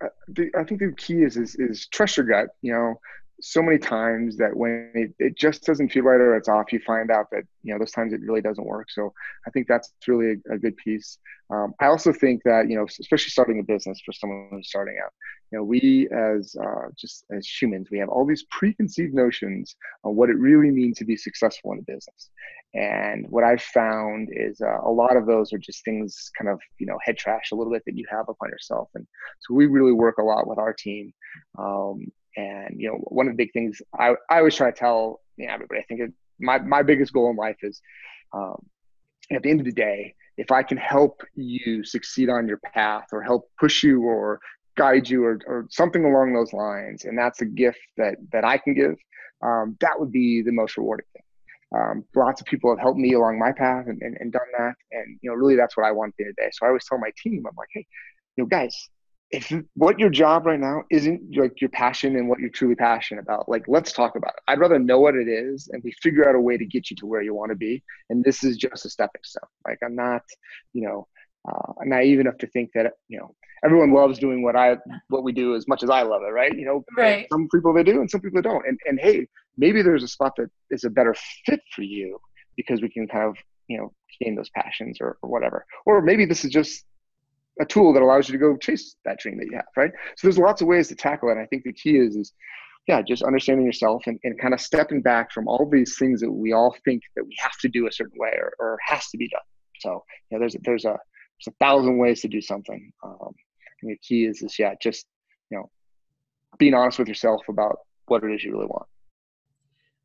know, 0.00 0.06
uh, 0.06 0.10
the, 0.28 0.50
I 0.58 0.64
think 0.64 0.80
the 0.80 0.92
key 0.96 1.22
is, 1.22 1.36
is 1.36 1.54
is 1.54 1.86
trust 1.86 2.16
your 2.16 2.26
gut. 2.26 2.48
You 2.62 2.72
know, 2.72 3.00
so 3.40 3.62
many 3.62 3.78
times 3.78 4.36
that 4.38 4.56
when 4.56 4.90
it, 4.94 5.14
it 5.18 5.36
just 5.36 5.64
doesn't 5.64 5.90
feel 5.90 6.04
right 6.04 6.20
or 6.20 6.36
it's 6.36 6.48
off, 6.48 6.72
you 6.72 6.80
find 6.80 7.10
out 7.10 7.26
that 7.30 7.44
you 7.62 7.72
know 7.72 7.78
those 7.78 7.90
times 7.90 8.12
it 8.12 8.20
really 8.22 8.40
doesn't 8.40 8.66
work. 8.66 8.90
So 8.90 9.12
I 9.46 9.50
think 9.50 9.68
that's 9.68 9.92
really 10.06 10.36
a, 10.50 10.54
a 10.54 10.58
good 10.58 10.76
piece. 10.76 11.18
Um, 11.50 11.74
I 11.80 11.86
also 11.86 12.12
think 12.12 12.42
that 12.44 12.68
you 12.68 12.76
know, 12.76 12.84
especially 12.84 13.30
starting 13.30 13.60
a 13.60 13.62
business 13.62 14.00
for 14.04 14.12
someone 14.12 14.48
who's 14.50 14.68
starting 14.68 14.96
out, 15.04 15.12
you 15.50 15.58
know, 15.58 15.64
we 15.64 16.08
as 16.10 16.56
uh, 16.60 16.88
just 16.96 17.24
as 17.30 17.46
humans, 17.46 17.88
we 17.90 17.98
have 17.98 18.08
all 18.08 18.24
these 18.24 18.44
preconceived 18.50 19.14
notions 19.14 19.76
on 20.04 20.16
what 20.16 20.30
it 20.30 20.38
really 20.38 20.70
means 20.70 20.98
to 20.98 21.04
be 21.04 21.16
successful 21.16 21.72
in 21.72 21.78
a 21.78 21.82
business. 21.82 22.30
And 22.74 23.26
what 23.30 23.44
I've 23.44 23.62
found 23.62 24.28
is 24.32 24.60
uh, 24.60 24.80
a 24.82 24.90
lot 24.90 25.16
of 25.16 25.26
those 25.26 25.52
are 25.52 25.58
just 25.58 25.84
things, 25.84 26.30
kind 26.36 26.50
of 26.50 26.60
you 26.78 26.86
know, 26.86 26.98
head 27.02 27.16
trash 27.16 27.50
a 27.52 27.54
little 27.54 27.72
bit 27.72 27.82
that 27.86 27.96
you 27.96 28.04
have 28.10 28.28
upon 28.28 28.50
yourself. 28.50 28.90
And 28.94 29.06
so 29.40 29.54
we 29.54 29.66
really 29.66 29.92
work 29.92 30.18
a 30.18 30.22
lot 30.22 30.46
with 30.46 30.58
our 30.58 30.74
team. 30.74 31.12
Um, 31.58 32.06
and 32.36 32.80
you 32.80 32.88
know, 32.88 32.98
one 33.08 33.26
of 33.26 33.32
the 33.36 33.42
big 33.42 33.52
things 33.52 33.80
I, 33.98 34.10
I 34.30 34.38
always 34.38 34.54
try 34.54 34.70
to 34.70 34.76
tell 34.76 35.20
you 35.36 35.46
know, 35.46 35.54
everybody, 35.54 35.80
I 35.80 35.84
think 35.84 36.00
it, 36.00 36.12
my 36.38 36.58
my 36.58 36.82
biggest 36.82 37.12
goal 37.12 37.30
in 37.30 37.36
life 37.36 37.56
is, 37.62 37.80
um, 38.32 38.56
at 39.30 39.42
the 39.42 39.50
end 39.50 39.60
of 39.60 39.66
the 39.66 39.72
day, 39.72 40.14
if 40.36 40.50
I 40.50 40.62
can 40.62 40.76
help 40.76 41.22
you 41.34 41.84
succeed 41.84 42.28
on 42.28 42.46
your 42.46 42.58
path 42.58 43.06
or 43.12 43.22
help 43.22 43.50
push 43.58 43.82
you 43.82 44.02
or 44.02 44.40
guide 44.76 45.08
you 45.08 45.24
or, 45.24 45.40
or 45.46 45.66
something 45.70 46.04
along 46.04 46.34
those 46.34 46.52
lines, 46.52 47.04
and 47.04 47.18
that's 47.18 47.40
a 47.40 47.46
gift 47.46 47.80
that 47.96 48.16
that 48.32 48.44
I 48.44 48.58
can 48.58 48.74
give, 48.74 48.96
um, 49.42 49.76
that 49.80 49.98
would 49.98 50.12
be 50.12 50.42
the 50.42 50.52
most 50.52 50.76
rewarding 50.76 51.06
thing. 51.12 51.22
Um, 51.74 52.04
lots 52.14 52.40
of 52.40 52.46
people 52.46 52.70
have 52.70 52.78
helped 52.78 52.98
me 52.98 53.14
along 53.14 53.38
my 53.38 53.52
path 53.52 53.86
and, 53.88 54.00
and, 54.02 54.16
and 54.20 54.32
done 54.32 54.42
that, 54.58 54.74
and 54.92 55.18
you 55.22 55.30
know, 55.30 55.36
really, 55.36 55.56
that's 55.56 55.76
what 55.76 55.86
I 55.86 55.92
want 55.92 56.14
day 56.16 56.24
to 56.24 56.32
day. 56.34 56.50
So 56.52 56.66
I 56.66 56.68
always 56.68 56.84
tell 56.86 56.98
my 56.98 57.10
team, 57.22 57.44
I'm 57.48 57.56
like, 57.56 57.68
hey, 57.72 57.86
you 58.36 58.44
know, 58.44 58.48
guys, 58.48 58.88
if 59.36 59.52
what 59.74 59.98
your 59.98 60.08
job 60.08 60.46
right 60.46 60.58
now 60.58 60.82
isn't 60.90 61.36
like 61.36 61.60
your 61.60 61.70
passion 61.70 62.16
and 62.16 62.28
what 62.28 62.38
you're 62.38 62.50
truly 62.50 62.74
passionate 62.74 63.20
about, 63.20 63.48
like 63.48 63.64
let's 63.68 63.92
talk 63.92 64.16
about 64.16 64.32
it. 64.36 64.42
I'd 64.48 64.58
rather 64.58 64.78
know 64.78 65.00
what 65.00 65.14
it 65.14 65.28
is 65.28 65.68
and 65.72 65.82
we 65.84 65.92
figure 66.02 66.28
out 66.28 66.34
a 66.34 66.40
way 66.40 66.56
to 66.56 66.64
get 66.64 66.90
you 66.90 66.96
to 66.96 67.06
where 67.06 67.22
you 67.22 67.34
want 67.34 67.50
to 67.50 67.56
be. 67.56 67.82
And 68.08 68.24
this 68.24 68.42
is 68.42 68.56
just 68.56 68.86
a 68.86 68.90
stepping 68.90 69.20
stone. 69.24 69.48
Like 69.66 69.78
I'm 69.84 69.94
not, 69.94 70.22
you 70.72 70.86
know, 70.88 71.06
uh, 71.48 71.72
naive 71.84 72.18
enough 72.18 72.38
to 72.38 72.46
think 72.48 72.70
that 72.74 72.92
you 73.08 73.18
know 73.18 73.34
everyone 73.64 73.92
loves 73.92 74.18
doing 74.18 74.42
what 74.42 74.56
I 74.56 74.76
what 75.08 75.22
we 75.22 75.32
do 75.32 75.54
as 75.54 75.68
much 75.68 75.82
as 75.82 75.90
I 75.90 76.02
love 76.02 76.22
it, 76.22 76.32
right? 76.32 76.56
You 76.56 76.64
know, 76.64 76.84
right. 76.96 77.26
some 77.30 77.48
people 77.54 77.72
they 77.72 77.84
do 77.84 78.00
and 78.00 78.10
some 78.10 78.20
people 78.20 78.42
don't. 78.42 78.66
And 78.66 78.78
and 78.86 78.98
hey, 78.98 79.28
maybe 79.56 79.82
there's 79.82 80.02
a 80.02 80.08
spot 80.08 80.32
that 80.38 80.48
is 80.70 80.84
a 80.84 80.90
better 80.90 81.14
fit 81.44 81.60
for 81.74 81.82
you 81.82 82.18
because 82.56 82.80
we 82.80 82.88
can 82.88 83.06
kind 83.06 83.24
of 83.24 83.36
you 83.68 83.78
know 83.78 83.92
gain 84.20 84.34
those 84.34 84.50
passions 84.50 84.98
or, 85.00 85.18
or 85.22 85.30
whatever. 85.30 85.66
Or 85.84 86.00
maybe 86.02 86.24
this 86.24 86.44
is 86.44 86.50
just 86.50 86.84
a 87.60 87.64
tool 87.64 87.92
that 87.92 88.02
allows 88.02 88.28
you 88.28 88.32
to 88.32 88.38
go 88.38 88.56
chase 88.56 88.96
that 89.04 89.18
dream 89.18 89.38
that 89.38 89.46
you 89.46 89.56
have, 89.56 89.64
right? 89.76 89.90
So 90.16 90.26
there's 90.26 90.38
lots 90.38 90.60
of 90.62 90.68
ways 90.68 90.88
to 90.88 90.94
tackle 90.94 91.30
it. 91.30 91.38
I 91.38 91.46
think 91.46 91.64
the 91.64 91.72
key 91.72 91.96
is, 91.96 92.16
is 92.16 92.32
yeah, 92.86 93.02
just 93.02 93.22
understanding 93.22 93.66
yourself 93.66 94.02
and, 94.06 94.18
and 94.24 94.38
kind 94.40 94.54
of 94.54 94.60
stepping 94.60 95.02
back 95.02 95.32
from 95.32 95.48
all 95.48 95.68
these 95.70 95.96
things 95.98 96.20
that 96.20 96.30
we 96.30 96.52
all 96.52 96.76
think 96.84 97.02
that 97.16 97.24
we 97.24 97.34
have 97.38 97.56
to 97.60 97.68
do 97.68 97.86
a 97.86 97.92
certain 97.92 98.18
way 98.18 98.32
or, 98.36 98.52
or 98.58 98.78
has 98.86 99.08
to 99.10 99.18
be 99.18 99.28
done. 99.28 99.40
So 99.80 100.04
yeah, 100.30 100.38
there's 100.38 100.56
there's 100.62 100.84
a 100.84 100.96
there's 101.38 101.48
a 101.48 101.64
thousand 101.64 101.98
ways 101.98 102.20
to 102.22 102.28
do 102.28 102.40
something. 102.40 102.92
Um, 103.02 103.34
and 103.82 103.90
the 103.90 103.98
key 103.98 104.24
is 104.24 104.42
is 104.42 104.58
yeah, 104.58 104.74
just 104.80 105.06
you 105.50 105.58
know, 105.58 105.70
being 106.58 106.74
honest 106.74 106.98
with 106.98 107.08
yourself 107.08 107.42
about 107.48 107.78
what 108.06 108.22
it 108.24 108.32
is 108.32 108.44
you 108.44 108.52
really 108.52 108.66
want. 108.66 108.86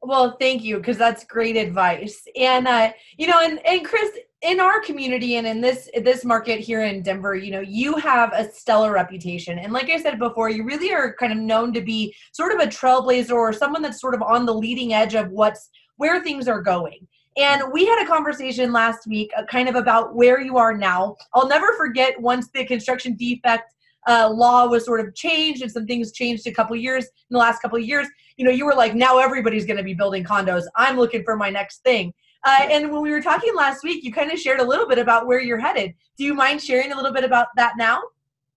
Well, 0.02 0.36
thank 0.40 0.64
you, 0.64 0.78
because 0.78 0.98
that's 0.98 1.24
great 1.24 1.56
advice. 1.56 2.24
And 2.36 2.68
uh, 2.68 2.92
you 3.18 3.28
know, 3.28 3.40
and 3.40 3.66
and 3.66 3.86
Chris, 3.86 4.10
in 4.42 4.60
our 4.60 4.82
community 4.82 5.36
and 5.36 5.46
in 5.46 5.62
this 5.62 5.88
this 6.04 6.26
market 6.26 6.60
here 6.60 6.84
in 6.84 7.04
Denver, 7.04 7.36
you 7.36 7.52
know, 7.52 7.60
you 7.60 7.96
have 7.98 8.34
a 8.34 8.52
stellar 8.52 8.92
reputation. 8.92 9.60
And 9.60 9.72
like 9.72 9.90
I 9.90 10.02
said 10.02 10.18
before, 10.18 10.50
you 10.50 10.64
really 10.64 10.92
are 10.92 11.16
kind 11.16 11.32
of 11.32 11.38
known 11.38 11.74
to 11.74 11.82
be 11.82 12.16
sort 12.32 12.54
of 12.54 12.60
a 12.60 12.68
trailblazer 12.68 13.34
or 13.34 13.54
someone 13.54 13.82
that's 13.82 14.02
sort 14.02 14.16
of 14.16 14.22
on 14.24 14.46
the 14.46 14.54
leading 14.54 14.94
edge 14.94 15.14
of 15.14 15.30
what's 15.30 15.70
where 15.98 16.24
things 16.24 16.48
are 16.48 16.62
going. 16.62 17.08
And 17.38 17.72
we 17.72 17.86
had 17.86 18.04
a 18.04 18.08
conversation 18.08 18.74
last 18.74 19.08
week, 19.08 19.32
uh, 19.38 19.46
kind 19.46 19.70
of 19.70 19.76
about 19.76 20.16
where 20.16 20.42
you 20.42 20.58
are 20.58 20.76
now. 20.76 21.16
I'll 21.34 21.48
never 21.48 21.74
forget 21.78 22.20
once 22.20 22.50
the 22.54 22.66
construction 22.66 23.16
defect 23.16 23.74
uh, 24.08 24.30
law 24.30 24.66
was 24.68 24.84
sort 24.84 25.00
of 25.00 25.14
changed 25.14 25.62
and 25.62 25.72
some 25.72 25.86
things 25.86 26.12
changed 26.12 26.48
a 26.48 26.52
couple 26.52 26.76
years 26.76 27.06
in 27.06 27.12
the 27.30 27.38
last 27.38 27.62
couple 27.62 27.78
years. 27.78 28.08
You 28.38 28.46
know, 28.46 28.52
you 28.52 28.66
were 28.66 28.74
like, 28.74 28.96
now 28.96 29.20
everybody's 29.20 29.66
going 29.66 29.78
to 29.78 29.84
be 29.84 29.94
building 29.94 30.24
condos. 30.24 30.64
I'm 30.76 30.98
looking 30.98 31.24
for 31.24 31.38
my 31.38 31.50
next 31.50 31.84
thing. 31.84 32.14
Uh, 32.44 32.68
and 32.70 32.92
when 32.92 33.02
we 33.02 33.12
were 33.12 33.22
talking 33.22 33.56
last 33.56 33.84
week, 33.84 34.04
you 34.04 34.12
kind 34.12 34.32
of 34.32 34.40
shared 34.40 34.60
a 34.60 34.64
little 34.64 34.88
bit 34.88 34.98
about 34.98 35.28
where 35.28 35.40
you're 35.40 35.60
headed. 35.60 35.94
Do 36.18 36.24
you 36.24 36.34
mind 36.34 36.62
sharing 36.62 36.92
a 36.92 36.96
little 36.96 37.14
bit 37.14 37.24
about 37.24 37.48
that 37.56 37.78
now? 37.78 38.02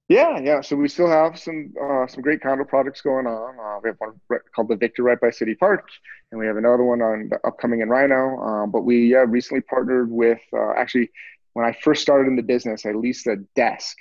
Yeah, 0.09 0.39
yeah. 0.39 0.61
So 0.61 0.77
we 0.77 0.89
still 0.89 1.09
have 1.09 1.39
some 1.39 1.73
uh, 1.83 2.07
some 2.07 2.23
great 2.23 2.43
condo 2.43 2.65
projects 2.65 3.01
going 3.01 3.27
on. 3.27 3.59
Uh, 3.59 3.81
we 3.83 3.89
have 3.89 3.97
one 3.99 4.13
called 4.55 4.69
the 4.69 4.77
Victor 4.77 5.03
right 5.03 5.19
by 5.19 5.31
City 5.31 5.55
Park, 5.55 5.89
and 6.31 6.39
we 6.39 6.47
have 6.47 6.59
another 6.59 6.85
one 6.85 7.01
on 7.01 7.29
the 7.31 7.39
upcoming 7.47 7.81
in 7.81 7.89
RiNo. 7.89 8.47
Um, 8.47 8.71
but 8.71 8.83
we 8.83 9.15
uh, 9.15 9.21
recently 9.21 9.63
partnered 9.63 10.11
with 10.11 10.41
uh, 10.53 10.73
actually 10.77 11.11
when 11.55 11.65
I 11.65 11.73
first 11.83 12.03
started 12.03 12.29
in 12.29 12.37
the 12.37 12.43
business, 12.43 12.85
I 12.85 12.93
leased 12.93 13.27
a 13.29 13.37
desk 13.57 13.97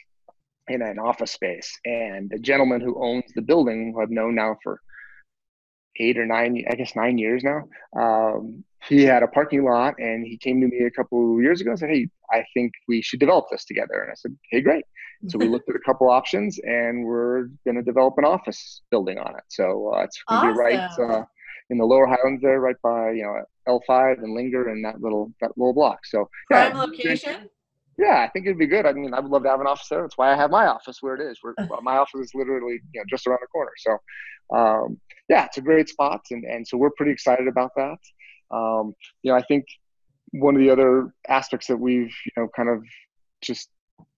in 0.67 0.81
an 0.81 0.99
office 0.99 1.31
space, 1.31 1.71
and 1.85 2.29
the 2.29 2.39
gentleman 2.39 2.81
who 2.81 3.01
owns 3.01 3.25
the 3.33 3.41
building, 3.41 3.93
who 3.93 4.01
I've 4.01 4.09
known 4.09 4.35
now 4.35 4.57
for 4.61 4.81
eight 5.97 6.17
or 6.17 6.25
nine, 6.25 6.65
I 6.69 6.75
guess 6.75 6.95
nine 6.95 7.17
years 7.17 7.43
now. 7.43 7.63
Um, 7.95 8.65
he 8.87 9.03
had 9.03 9.23
a 9.23 9.27
parking 9.27 9.63
lot 9.63 9.95
and 9.97 10.25
he 10.25 10.37
came 10.37 10.59
to 10.61 10.67
me 10.67 10.85
a 10.85 10.91
couple 10.91 11.35
of 11.35 11.41
years 11.41 11.61
ago 11.61 11.71
and 11.71 11.79
said, 11.79 11.89
Hey, 11.89 12.09
I 12.31 12.43
think 12.53 12.73
we 12.87 13.01
should 13.01 13.19
develop 13.19 13.45
this 13.51 13.65
together. 13.65 14.01
And 14.01 14.11
I 14.11 14.15
said, 14.15 14.35
Hey, 14.51 14.61
great. 14.61 14.85
So 15.29 15.39
we 15.39 15.47
looked 15.47 15.69
at 15.69 15.75
a 15.75 15.79
couple 15.79 16.09
options 16.09 16.59
and 16.59 17.05
we're 17.05 17.47
going 17.65 17.75
to 17.75 17.81
develop 17.81 18.15
an 18.17 18.25
office 18.25 18.81
building 18.91 19.19
on 19.19 19.35
it. 19.35 19.43
So 19.47 19.93
uh, 19.93 20.03
it's 20.03 20.21
going 20.27 20.41
to 20.41 20.47
awesome. 20.47 20.53
be 20.53 20.59
right 20.59 20.99
uh, 20.99 21.23
in 21.69 21.77
the 21.77 21.85
lower 21.85 22.05
highlands 22.05 22.41
there, 22.41 22.59
right 22.59 22.75
by, 22.83 23.11
you 23.11 23.23
know, 23.23 23.79
L5 23.89 24.21
and 24.21 24.33
Linger 24.33 24.67
and 24.67 24.83
that 24.83 25.01
little, 25.01 25.31
that 25.39 25.51
little 25.57 25.73
block. 25.73 25.99
So 26.05 26.29
prime 26.49 26.75
yeah, 26.75 26.81
location. 26.81 27.49
Yeah, 27.97 28.25
I 28.25 28.29
think 28.29 28.47
it'd 28.47 28.57
be 28.57 28.67
good. 28.67 28.85
I 28.85 28.91
mean, 28.91 29.13
I 29.13 29.19
would 29.19 29.31
love 29.31 29.43
to 29.43 29.49
have 29.49 29.61
an 29.61 29.67
office 29.67 29.87
there. 29.87 30.01
That's 30.01 30.17
why 30.17 30.33
I 30.33 30.35
have 30.35 30.49
my 30.49 30.65
office 30.65 30.97
where 31.01 31.15
it 31.15 31.21
is. 31.21 31.37
Where 31.41 31.53
my 31.83 31.97
office 31.97 32.21
is 32.21 32.31
literally, 32.33 32.79
you 32.91 32.99
know, 32.99 33.05
just 33.07 33.27
around 33.27 33.39
the 33.41 33.47
corner. 33.47 33.71
So, 33.77 34.57
um, 34.57 34.99
yeah, 35.29 35.45
it's 35.45 35.57
a 35.57 35.61
great 35.61 35.89
spot, 35.89 36.21
and 36.31 36.43
and 36.43 36.67
so 36.67 36.75
we're 36.75 36.89
pretty 36.97 37.11
excited 37.11 37.47
about 37.47 37.71
that. 37.75 37.97
Um, 38.53 38.93
you 39.21 39.31
know, 39.31 39.37
I 39.37 39.43
think 39.43 39.65
one 40.31 40.55
of 40.55 40.61
the 40.61 40.69
other 40.69 41.13
aspects 41.27 41.67
that 41.67 41.77
we've 41.77 42.13
you 42.25 42.31
know 42.37 42.47
kind 42.55 42.69
of 42.69 42.83
just 43.41 43.69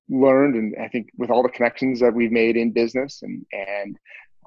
learned, 0.10 0.56
and 0.56 0.76
I 0.82 0.88
think 0.88 1.10
with 1.18 1.30
all 1.30 1.44
the 1.44 1.50
connections 1.50 2.00
that 2.02 2.14
we've 2.14 2.32
made 2.32 2.58
in 2.58 2.72
business 2.72 3.22
and 3.22 3.46
and 3.52 3.98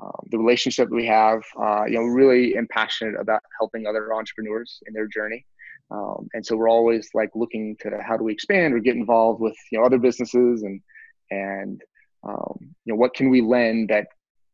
um, 0.00 0.28
the 0.30 0.38
relationship 0.38 0.90
we 0.90 1.06
have, 1.06 1.42
uh, 1.60 1.84
you 1.86 1.94
know, 1.94 2.04
really 2.04 2.56
am 2.56 2.68
passionate 2.70 3.20
about 3.20 3.42
helping 3.58 3.86
other 3.86 4.14
entrepreneurs 4.14 4.80
in 4.86 4.94
their 4.94 5.08
journey. 5.08 5.44
Um, 5.90 6.28
and 6.34 6.44
so 6.44 6.56
we're 6.56 6.68
always 6.68 7.08
like 7.14 7.30
looking 7.34 7.76
to 7.80 7.90
how 8.06 8.16
do 8.16 8.24
we 8.24 8.32
expand 8.32 8.74
or 8.74 8.78
get 8.78 8.94
involved 8.94 9.40
with 9.40 9.56
you 9.72 9.78
know 9.78 9.86
other 9.86 9.98
businesses 9.98 10.62
and 10.62 10.80
and 11.30 11.82
um, 12.24 12.58
you 12.84 12.92
know 12.92 12.96
what 12.96 13.14
can 13.14 13.30
we 13.30 13.40
lend 13.40 13.88
that 13.88 14.08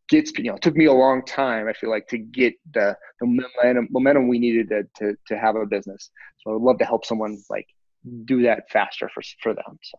gets 0.09 0.33
you 0.37 0.45
know 0.45 0.55
it 0.55 0.63
took 0.63 0.77
me 0.77 0.85
a 0.85 0.93
long 0.93 1.25
time 1.25 1.67
i 1.67 1.73
feel 1.73 1.91
like 1.91 2.07
to 2.07 2.19
get 2.19 2.55
the, 2.75 2.97
the 3.21 3.27
momentum, 3.27 3.89
momentum 3.91 4.29
we 4.29 4.39
needed 4.39 4.69
to, 4.69 4.83
to 4.97 5.17
to 5.27 5.39
have 5.39 5.57
a 5.57 5.67
business. 5.67 6.11
So 6.39 6.51
i 6.51 6.53
would 6.55 6.63
love 6.63 6.79
to 6.79 6.85
help 6.85 7.05
someone 7.05 7.43
like 7.49 7.67
do 8.25 8.43
that 8.43 8.71
faster 8.71 9.11
for 9.13 9.23
for 9.43 9.55
them 9.55 9.79
so. 9.83 9.99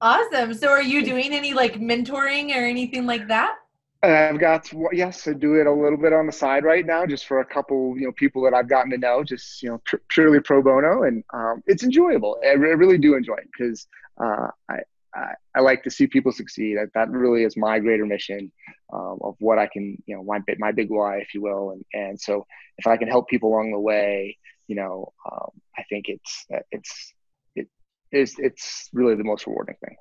Awesome. 0.00 0.52
So 0.54 0.68
are 0.68 0.82
you 0.82 1.04
doing 1.04 1.32
any 1.32 1.54
like 1.54 1.74
mentoring 1.74 2.50
or 2.50 2.64
anything 2.64 3.06
like 3.06 3.28
that? 3.28 3.56
I've 4.02 4.38
got 4.38 4.70
yes, 4.92 5.26
I 5.26 5.32
do 5.32 5.54
it 5.54 5.66
a 5.66 5.72
little 5.72 5.98
bit 5.98 6.12
on 6.12 6.26
the 6.26 6.32
side 6.32 6.64
right 6.64 6.84
now, 6.84 7.06
just 7.06 7.26
for 7.26 7.40
a 7.40 7.44
couple 7.44 7.98
you 7.98 8.06
know 8.06 8.12
people 8.12 8.42
that 8.44 8.54
I've 8.54 8.68
gotten 8.68 8.90
to 8.90 8.98
know, 8.98 9.24
just 9.24 9.62
you 9.62 9.70
know 9.70 9.80
purely 10.10 10.40
pro 10.40 10.62
bono, 10.62 11.04
and 11.04 11.24
um, 11.32 11.62
it's 11.66 11.82
enjoyable. 11.82 12.38
I, 12.44 12.52
re- 12.52 12.70
I, 12.70 12.74
really 12.74 12.98
do 12.98 13.14
enjoy 13.14 13.36
it 13.36 13.48
because 13.56 13.88
uh, 14.22 14.48
I, 14.68 14.80
I, 15.16 15.34
I 15.54 15.60
like 15.60 15.82
to 15.84 15.90
see 15.90 16.06
people 16.06 16.32
succeed. 16.32 16.76
That, 16.76 16.90
that 16.94 17.10
really 17.10 17.44
is 17.44 17.56
my 17.56 17.78
greater 17.78 18.06
mission 18.06 18.52
um, 18.92 19.18
of 19.22 19.36
what 19.38 19.58
I 19.58 19.66
can 19.66 19.96
you 20.06 20.16
know 20.16 20.22
my 20.22 20.40
my 20.58 20.72
big 20.72 20.90
why, 20.90 21.18
if 21.18 21.34
you 21.34 21.42
will, 21.42 21.70
and 21.70 21.84
and 21.92 22.20
so 22.20 22.46
if 22.78 22.86
I 22.86 22.96
can 22.96 23.08
help 23.08 23.28
people 23.28 23.50
along 23.50 23.72
the 23.72 23.80
way, 23.80 24.36
you 24.68 24.76
know, 24.76 25.12
um, 25.30 25.50
I 25.78 25.82
think 25.88 26.06
it's 26.08 26.46
it's 26.70 27.14
it 27.54 27.68
is 28.12 28.34
it's 28.38 28.88
really 28.92 29.14
the 29.14 29.24
most 29.24 29.46
rewarding 29.46 29.76
thing. 29.84 29.96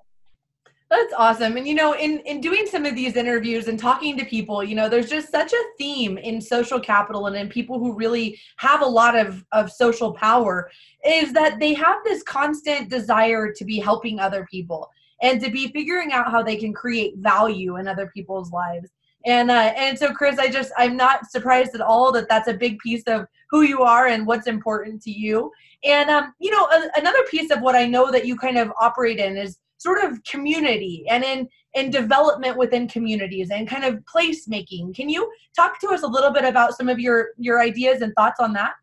That's 0.87 1.13
awesome. 1.17 1.57
And 1.57 1.67
you 1.67 1.73
know, 1.73 1.95
in 1.95 2.19
in 2.19 2.41
doing 2.41 2.67
some 2.67 2.85
of 2.85 2.95
these 2.95 3.15
interviews 3.15 3.67
and 3.67 3.79
talking 3.79 4.17
to 4.17 4.25
people, 4.25 4.63
you 4.63 4.75
know, 4.75 4.87
there's 4.87 5.09
just 5.09 5.31
such 5.31 5.51
a 5.51 5.63
theme 5.79 6.17
in 6.19 6.39
social 6.39 6.79
capital 6.79 7.25
and 7.25 7.35
in 7.35 7.49
people 7.49 7.79
who 7.79 7.95
really 7.95 8.39
have 8.57 8.81
a 8.81 8.85
lot 8.85 9.15
of 9.15 9.43
of 9.51 9.71
social 9.71 10.13
power 10.13 10.69
is 11.03 11.33
that 11.33 11.59
they 11.59 11.73
have 11.73 11.97
this 12.03 12.21
constant 12.23 12.89
desire 12.89 13.51
to 13.51 13.65
be 13.65 13.79
helping 13.79 14.19
other 14.19 14.45
people 14.51 14.89
and 15.21 15.41
to 15.41 15.49
be 15.49 15.67
figuring 15.67 16.13
out 16.13 16.31
how 16.31 16.43
they 16.43 16.55
can 16.55 16.73
create 16.73 17.17
value 17.17 17.77
in 17.77 17.87
other 17.87 18.11
people's 18.13 18.51
lives. 18.51 18.89
And 19.25 19.49
uh, 19.49 19.73
and 19.75 19.97
so 19.97 20.13
Chris, 20.13 20.37
I 20.37 20.49
just 20.49 20.71
I'm 20.77 20.95
not 20.95 21.31
surprised 21.31 21.73
at 21.73 21.81
all 21.81 22.11
that 22.11 22.29
that's 22.29 22.47
a 22.47 22.53
big 22.53 22.77
piece 22.79 23.03
of 23.07 23.25
who 23.49 23.61
you 23.61 23.81
are 23.81 24.07
and 24.07 24.27
what's 24.27 24.47
important 24.47 25.01
to 25.03 25.11
you. 25.11 25.51
And 25.83 26.09
um, 26.09 26.33
you 26.39 26.51
know, 26.51 26.65
a, 26.65 26.89
another 26.97 27.23
piece 27.29 27.51
of 27.51 27.61
what 27.61 27.75
I 27.75 27.87
know 27.87 28.11
that 28.11 28.25
you 28.25 28.37
kind 28.37 28.57
of 28.57 28.71
operate 28.79 29.19
in 29.19 29.35
is 29.35 29.57
sort 29.77 30.03
of 30.03 30.23
community 30.23 31.05
and 31.09 31.23
in 31.23 31.47
in 31.73 31.89
development 31.89 32.57
within 32.57 32.87
communities 32.87 33.49
and 33.51 33.67
kind 33.67 33.83
of 33.83 33.99
placemaking. 34.13 34.95
Can 34.95 35.09
you 35.09 35.29
talk 35.55 35.79
to 35.81 35.89
us 35.89 36.03
a 36.03 36.07
little 36.07 36.31
bit 36.31 36.45
about 36.45 36.75
some 36.75 36.87
of 36.87 36.99
your 36.99 37.29
your 37.37 37.59
ideas 37.59 38.01
and 38.01 38.13
thoughts 38.13 38.39
on 38.39 38.53
that? 38.53 38.73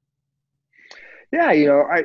Yeah, 1.33 1.53
you 1.53 1.67
know, 1.67 1.83
I 1.83 2.05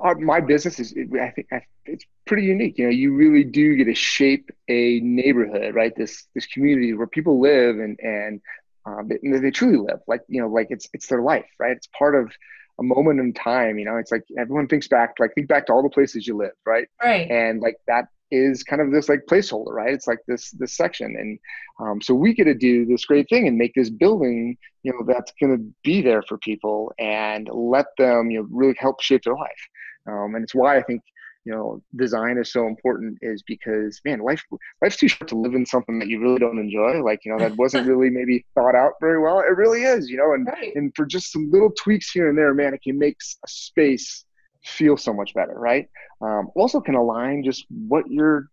our, 0.00 0.14
my 0.16 0.40
business 0.40 0.78
is 0.78 0.94
I 1.20 1.30
think 1.30 1.48
it's 1.84 2.04
pretty 2.26 2.44
unique. 2.44 2.78
You 2.78 2.84
know, 2.84 2.90
you 2.90 3.14
really 3.14 3.44
do 3.44 3.76
get 3.76 3.84
to 3.84 3.94
shape 3.94 4.50
a 4.68 5.00
neighborhood, 5.00 5.74
right? 5.74 5.94
This 5.96 6.26
this 6.34 6.46
community 6.46 6.94
where 6.94 7.06
people 7.06 7.40
live 7.40 7.78
and 7.78 7.98
and 8.00 8.40
um, 8.86 9.08
they, 9.08 9.38
they 9.38 9.50
truly 9.50 9.78
live 9.78 10.00
like 10.06 10.22
you 10.28 10.40
know 10.40 10.48
like 10.48 10.68
it's 10.70 10.88
it's 10.92 11.06
their 11.06 11.22
life, 11.22 11.48
right? 11.58 11.76
It's 11.76 11.88
part 11.98 12.14
of 12.14 12.32
a 12.78 12.82
moment 12.82 13.20
in 13.20 13.32
time 13.32 13.78
you 13.78 13.84
know 13.84 13.96
it's 13.98 14.10
like 14.10 14.24
everyone 14.36 14.66
thinks 14.66 14.88
back 14.88 15.14
like 15.20 15.32
think 15.36 15.46
back 15.46 15.64
to 15.64 15.72
all 15.72 15.80
the 15.80 15.88
places 15.88 16.26
you 16.26 16.36
live 16.36 16.50
right 16.66 16.88
right 17.00 17.30
and 17.30 17.60
like 17.60 17.76
that 17.86 18.08
is 18.34 18.62
kind 18.62 18.82
of 18.82 18.90
this 18.90 19.08
like 19.08 19.26
placeholder 19.30 19.70
right? 19.70 19.94
It's 19.94 20.06
like 20.06 20.20
this 20.26 20.50
this 20.52 20.76
section. 20.76 21.14
And 21.18 21.38
um, 21.80 22.00
so 22.00 22.14
we 22.14 22.34
get 22.34 22.44
to 22.44 22.54
do 22.54 22.84
this 22.86 23.04
great 23.04 23.28
thing 23.28 23.46
and 23.48 23.56
make 23.58 23.72
this 23.74 23.90
building 23.90 24.56
you 24.82 24.92
know 24.92 25.04
that's 25.06 25.32
going 25.40 25.56
to 25.56 25.64
be 25.82 26.02
there 26.02 26.22
for 26.22 26.38
people 26.38 26.92
and 26.98 27.48
let 27.52 27.86
them 27.98 28.30
you 28.30 28.40
know 28.40 28.48
really 28.50 28.74
help 28.78 29.00
shape 29.00 29.22
their 29.24 29.34
life. 29.34 29.68
Um, 30.06 30.34
and 30.34 30.44
it's 30.44 30.54
why 30.54 30.76
i 30.76 30.82
think 30.82 31.00
you 31.44 31.52
know 31.52 31.82
design 31.96 32.38
is 32.38 32.52
so 32.52 32.66
important 32.66 33.18
is 33.22 33.42
because 33.42 34.00
man 34.04 34.20
life 34.20 34.42
life's 34.82 34.96
too 34.96 35.08
short 35.08 35.28
to 35.28 35.36
live 35.36 35.54
in 35.54 35.66
something 35.66 35.98
that 35.98 36.08
you 36.08 36.20
really 36.20 36.38
don't 36.38 36.58
enjoy. 36.58 37.02
Like 37.02 37.24
you 37.24 37.32
know 37.32 37.38
that 37.38 37.56
wasn't 37.56 37.86
really 37.92 38.10
maybe 38.10 38.44
thought 38.54 38.74
out 38.74 38.92
very 39.00 39.20
well. 39.20 39.40
It 39.40 39.56
really 39.56 39.82
is 39.82 40.08
you 40.08 40.16
know 40.16 40.32
and 40.32 40.46
right. 40.46 40.74
and 40.74 40.92
for 40.94 41.06
just 41.06 41.32
some 41.32 41.50
little 41.50 41.70
tweaks 41.70 42.10
here 42.10 42.28
and 42.28 42.36
there 42.36 42.54
man 42.54 42.74
it 42.74 42.82
can 42.82 42.98
make 42.98 43.16
a 43.44 43.48
space 43.48 44.24
feel 44.64 44.96
so 44.96 45.12
much 45.12 45.34
better 45.34 45.54
right? 45.54 45.88
Um, 46.20 46.50
also 46.54 46.80
can 46.80 46.94
align 46.94 47.44
just 47.44 47.66
what 47.68 48.04
you're 48.08 48.48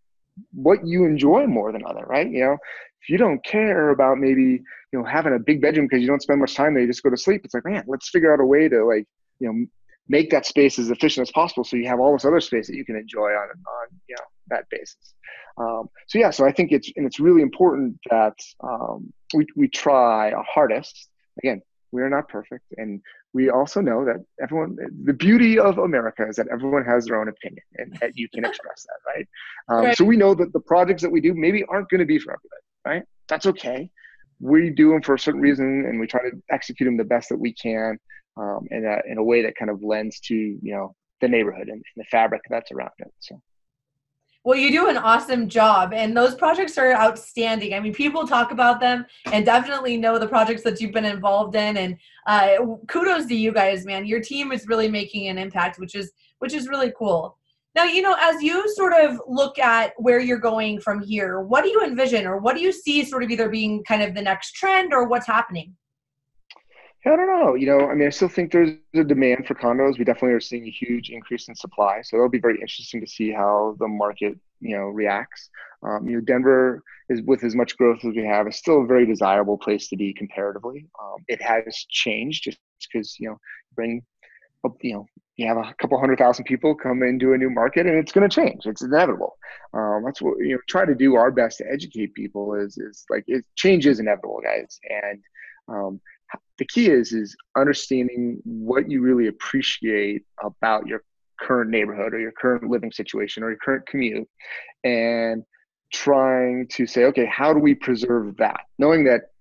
what 0.54 0.86
you 0.86 1.06
enjoy 1.06 1.46
more 1.48 1.72
than 1.72 1.84
other 1.86 2.06
right? 2.08 2.30
You 2.30 2.46
know 2.46 2.58
if 3.02 3.10
you 3.10 3.18
don't 3.18 3.44
care 3.44 3.90
about 3.90 4.18
maybe 4.18 4.62
you 4.92 5.00
know 5.00 5.04
having 5.04 5.34
a 5.34 5.40
big 5.40 5.62
bedroom 5.62 5.88
because 5.88 6.02
you 6.02 6.08
don't 6.08 6.22
spend 6.22 6.40
much 6.40 6.56
time 6.56 6.74
there 6.74 6.82
you 6.82 6.88
just 6.88 7.04
go 7.04 7.10
to 7.10 7.18
sleep 7.18 7.42
it's 7.44 7.54
like 7.54 7.66
man 7.66 7.84
let's 7.88 8.10
figure 8.10 8.34
out 8.34 8.40
a 8.40 8.46
way 8.46 8.68
to 8.70 8.86
like 8.86 9.08
you 9.40 9.48
know 9.48 9.66
make 10.08 10.30
that 10.30 10.46
space 10.46 10.78
as 10.78 10.90
efficient 10.90 11.28
as 11.28 11.32
possible 11.32 11.64
so 11.64 11.76
you 11.78 11.88
have 11.88 12.00
all 12.00 12.14
this 12.14 12.26
other 12.26 12.42
space 12.42 12.68
that 12.68 12.76
you 12.76 12.86
can 12.86 12.96
enjoy 12.96 13.30
on 13.30 13.50
on 13.50 13.88
you 14.08 14.16
know 14.16 14.24
that 14.48 14.66
basis. 14.70 15.14
Um, 15.58 15.90
so 16.08 16.20
yeah 16.20 16.30
so 16.30 16.46
i 16.46 16.52
think 16.52 16.72
it's 16.72 16.92
and 16.96 17.06
it's 17.06 17.20
really 17.20 17.42
important 17.42 17.98
that 18.10 18.38
um, 18.64 19.14
we, 19.34 19.46
we 19.56 19.68
try 19.68 20.32
our 20.32 20.46
hardest. 20.48 21.08
Again 21.40 21.62
we 21.92 22.02
are 22.02 22.10
not 22.10 22.28
perfect 22.30 22.66
and 22.78 23.02
we 23.34 23.50
also 23.50 23.82
know 23.82 24.04
that 24.06 24.18
everyone 24.42 24.76
the 25.06 25.14
beauty 25.14 25.60
of 25.60 25.78
america 25.78 26.28
is 26.28 26.36
that 26.36 26.48
everyone 26.52 26.86
has 26.86 27.06
their 27.06 27.20
own 27.20 27.28
opinion 27.28 27.64
and 27.78 27.96
that 28.00 28.18
you 28.18 28.28
can 28.30 28.46
express 28.46 28.86
that 28.86 29.12
right? 29.16 29.28
Um, 29.70 29.86
right 29.86 29.98
so 29.98 30.04
we 30.04 30.18
know 30.18 30.34
that 30.34 30.54
the 30.54 30.60
projects 30.60 31.02
that 31.02 31.12
we 31.12 31.22
do 31.22 31.34
maybe 31.34 31.64
aren't 31.66 31.90
going 31.90 32.00
to 32.00 32.06
be 32.06 32.20
for 32.20 32.32
everybody 32.32 32.62
right 32.86 33.04
that's 33.28 33.46
okay 33.46 33.90
we 34.40 34.70
do 34.70 34.90
them 34.90 35.02
for 35.02 35.16
a 35.16 35.20
certain 35.20 35.42
reason 35.42 35.86
and 35.88 36.00
we 36.00 36.08
try 36.08 36.22
to 36.22 36.32
execute 36.50 36.88
them 36.88 36.98
the 36.98 37.04
best 37.04 37.30
that 37.30 37.38
we 37.38 37.54
can 37.54 37.98
um, 38.38 38.68
in 38.72 38.86
a 38.86 39.12
in 39.12 39.18
a 39.18 39.24
way 39.24 39.42
that 39.44 39.56
kind 39.56 39.70
of 39.70 39.84
lends 39.84 40.20
to 40.22 40.36
you 40.36 40.74
know 40.74 40.96
the 41.22 41.28
neighborhood 41.28 41.68
and, 41.70 41.72
and 41.72 41.84
the 41.96 42.04
fabric 42.06 42.42
that's 42.50 42.72
around 42.72 42.92
it. 43.00 43.14
So. 43.20 43.42
Well, 44.44 44.58
you 44.58 44.72
do 44.72 44.90
an 44.90 44.98
awesome 44.98 45.48
job, 45.48 45.94
and 45.94 46.18
those 46.18 46.34
projects 46.34 46.76
are 46.80 46.94
outstanding. 46.94 47.76
I 47.76 47.80
mean, 47.80 47.94
people 47.94 48.26
talk 48.26 48.52
about 48.52 48.80
them 48.80 49.06
and 49.32 49.46
definitely 49.46 49.98
know 49.98 50.18
the 50.18 50.28
projects 50.28 50.64
that 50.64 50.82
you've 50.82 50.94
been 50.94 51.06
involved 51.06 51.56
in. 51.56 51.78
And 51.78 51.98
uh, 52.26 52.56
kudos 52.88 53.28
to 53.28 53.36
you 53.36 53.52
guys, 53.52 53.86
man. 53.86 54.06
Your 54.06 54.20
team 54.20 54.52
is 54.52 54.68
really 54.68 54.88
making 54.88 55.28
an 55.28 55.38
impact, 55.38 55.78
which 55.78 55.94
is 55.94 56.12
which 56.40 56.54
is 56.56 56.68
really 56.68 56.92
cool. 56.98 57.38
Now, 57.76 57.84
you 57.84 58.02
know, 58.02 58.16
as 58.20 58.42
you 58.42 58.68
sort 58.74 58.94
of 58.94 59.22
look 59.28 59.60
at 59.60 59.94
where 59.98 60.20
you're 60.20 60.40
going 60.40 60.82
from 60.82 61.04
here, 61.04 61.42
what 61.42 61.64
do 61.64 61.70
you 61.70 61.84
envision, 61.84 62.26
or 62.26 62.40
what 62.40 62.56
do 62.56 62.62
you 62.62 62.72
see 62.72 63.06
sort 63.06 63.24
of 63.24 63.30
either 63.30 63.48
being 63.48 63.84
kind 63.84 64.02
of 64.02 64.16
the 64.16 64.24
next 64.24 64.54
trend, 64.54 64.92
or 64.92 65.08
what's 65.08 65.28
happening? 65.28 65.76
I 67.06 67.10
don't 67.16 67.28
know. 67.28 67.56
You 67.56 67.66
know, 67.66 67.90
I 67.90 67.96
mean, 67.96 68.08
I 68.08 68.12
still 68.12 68.30
think 68.30 68.52
there's 68.52 68.72
a 68.94 69.04
demand 69.04 69.48
for 69.48 69.56
condos. 69.56 69.98
We 69.98 70.06
definitely 70.06 70.34
are 70.34 70.40
seeing 70.40 70.68
a 70.68 70.72
huge 70.72 71.10
increase 71.10 71.48
in 71.48 71.56
supply, 71.56 72.02
so 72.04 72.16
it'll 72.16 72.30
be 72.30 72.40
very 72.40 72.62
interesting 72.62 73.02
to 73.02 73.08
see 73.08 73.32
how 73.32 73.76
the 73.80 73.88
market, 73.88 74.38
you 74.60 74.78
know, 74.78 74.84
reacts. 74.84 75.50
Um, 75.82 76.08
you 76.08 76.16
know, 76.16 76.22
Denver 76.22 76.84
is 77.10 77.24
with 77.24 77.44
as 77.44 77.56
much 77.56 77.76
growth 77.76 78.06
as 78.06 78.16
we 78.16 78.24
have, 78.26 78.48
is 78.48 78.58
still 78.58 78.84
a 78.84 78.86
very 78.86 79.08
desirable 79.08 79.58
place 79.58 79.88
to 79.88 79.98
be 79.98 80.14
comparatively. 80.14 80.88
Um, 81.02 81.26
it 81.28 81.42
has 81.42 81.86
changed 81.90 82.44
just 82.44 82.60
because 82.94 83.20
you 83.20 83.30
know, 83.30 83.38
bring 83.76 84.04
you 84.82 84.94
know 84.94 85.06
you 85.38 85.48
have 85.48 85.58
a 85.58 85.74
couple 85.80 86.00
hundred 86.00 86.20
thousand 86.20 86.46
people 86.46 86.76
come 86.76 87.02
into 87.02 87.34
a 87.34 87.38
new 87.38 87.50
market 87.50 87.88
and 87.88 87.98
it's 87.98 88.12
going 88.12 88.28
to 88.28 88.34
change 88.34 88.66
it's 88.66 88.84
inevitable 88.84 89.38
um, 89.74 90.04
that's 90.06 90.22
what 90.22 90.38
you 90.40 90.54
know 90.54 90.60
try 90.68 90.86
to 90.86 90.96
do 90.96 91.16
our 91.16 91.32
best 91.32 91.58
to 91.58 91.66
educate 91.72 92.14
people 92.14 92.54
is 92.54 92.78
is 92.78 93.06
like 93.10 93.24
it 93.28 93.44
change 93.56 93.88
is 93.88 94.00
inevitable 94.00 94.40
guys 94.44 94.80
and 94.90 95.20
um, 95.68 96.02
the 96.58 96.66
key 96.66 96.90
is 96.90 97.12
is 97.12 97.36
understanding 97.58 98.40
what 98.44 98.90
you 98.90 99.02
really 99.02 99.28
appreciate 99.28 100.24
about 100.44 100.88
your 100.88 101.04
current 101.40 101.72
neighborhood 101.72 102.14
or 102.14 102.20
your 102.20 102.32
current 102.32 102.70
living 102.70 102.92
situation 102.92 103.44
or 103.44 103.50
your 103.50 103.60
current 103.60 103.86
commute 103.88 104.28
and 104.84 105.44
trying 105.92 106.68
to 106.68 106.86
say 106.86 107.06
okay 107.06 107.26
how 107.26 107.54
do 107.54 107.60
we 107.60 107.74
preserve 107.74 108.38
that 108.38 108.62
knowing 108.78 109.04
that 109.04 109.32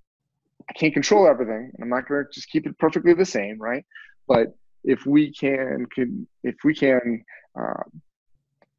i 0.68 0.72
can't 0.72 0.94
control 0.94 1.28
everything 1.28 1.70
i'm 1.80 1.88
not 1.88 2.08
going 2.08 2.24
to 2.24 2.30
just 2.32 2.48
keep 2.48 2.66
it 2.66 2.76
perfectly 2.78 3.12
the 3.12 3.24
same 3.24 3.58
right 3.58 3.84
but 4.26 4.54
if 4.84 5.06
we 5.06 5.32
can, 5.32 5.86
can 5.94 6.26
if 6.42 6.56
we 6.64 6.74
can 6.74 7.24
uh, 7.58 7.82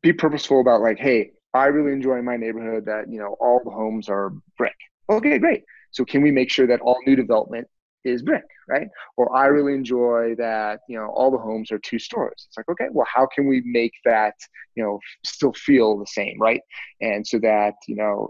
be 0.02 0.14
purposeful 0.14 0.62
about 0.62 0.82
like, 0.82 0.98
hey, 0.98 1.32
I 1.54 1.66
really 1.66 1.92
enjoy 1.92 2.22
my 2.22 2.38
neighborhood 2.38 2.86
that 2.86 3.10
you 3.10 3.20
know 3.20 3.36
all 3.40 3.62
the 3.64 3.72
homes 3.72 4.10
are 4.10 4.32
brick. 4.58 4.76
Okay, 5.10 5.38
great. 5.38 5.64
So 5.92 6.06
can 6.06 6.22
we 6.22 6.32
make 6.32 6.50
sure 6.50 6.68
that 6.68 6.80
all 6.82 6.98
new 7.06 7.16
development 7.16 7.68
is 8.04 8.24
brick, 8.24 8.46
right? 8.68 8.88
Or 9.18 9.36
I 9.36 9.46
really 9.48 9.74
enjoy 9.74 10.36
that 10.38 10.82
you 10.88 10.98
know 10.98 11.08
all 11.08 11.32
the 11.32 11.38
homes 11.38 11.72
are 11.72 11.80
two 11.80 12.00
stories. 12.00 12.46
It's 12.48 12.58
like 12.58 12.70
okay, 12.70 12.88
well, 12.92 13.08
how 13.14 13.28
can 13.34 13.48
we 13.48 13.62
make 13.66 13.94
that 14.06 14.36
you 14.76 14.84
know 14.84 15.00
still 15.26 15.54
feel 15.54 15.98
the 15.98 16.08
same, 16.08 16.38
right? 16.40 16.62
And 17.02 17.26
so 17.26 17.40
that 17.40 17.74
you 17.88 17.96
know 17.96 18.30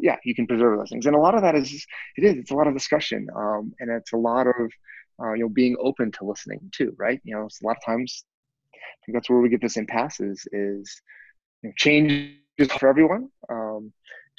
yeah, 0.00 0.16
you 0.24 0.34
can 0.34 0.46
preserve 0.46 0.78
those 0.78 0.90
things. 0.90 1.06
And 1.06 1.14
a 1.14 1.18
lot 1.18 1.34
of 1.34 1.42
that 1.42 1.54
is, 1.54 1.86
it 2.16 2.24
is, 2.24 2.36
it's 2.36 2.50
a 2.50 2.54
lot 2.54 2.66
of 2.66 2.74
discussion. 2.74 3.26
Um, 3.34 3.72
and 3.80 3.90
it's 3.90 4.12
a 4.12 4.16
lot 4.16 4.46
of, 4.46 4.72
uh, 5.22 5.32
you 5.32 5.42
know, 5.42 5.48
being 5.48 5.76
open 5.80 6.12
to 6.12 6.24
listening 6.24 6.70
too, 6.72 6.94
right? 6.98 7.20
You 7.24 7.34
know, 7.34 7.42
a 7.42 7.66
lot 7.66 7.76
of 7.76 7.84
times, 7.84 8.24
I 8.74 8.78
think 9.06 9.16
that's 9.16 9.30
where 9.30 9.40
we 9.40 9.48
get 9.48 9.60
this 9.60 9.76
impasse 9.76 10.20
is, 10.20 10.46
is 10.52 11.02
you 11.62 11.68
know, 11.68 11.72
change 11.76 12.36
is 12.58 12.70
for 12.72 12.88
everyone. 12.88 13.28
Um, 13.50 13.92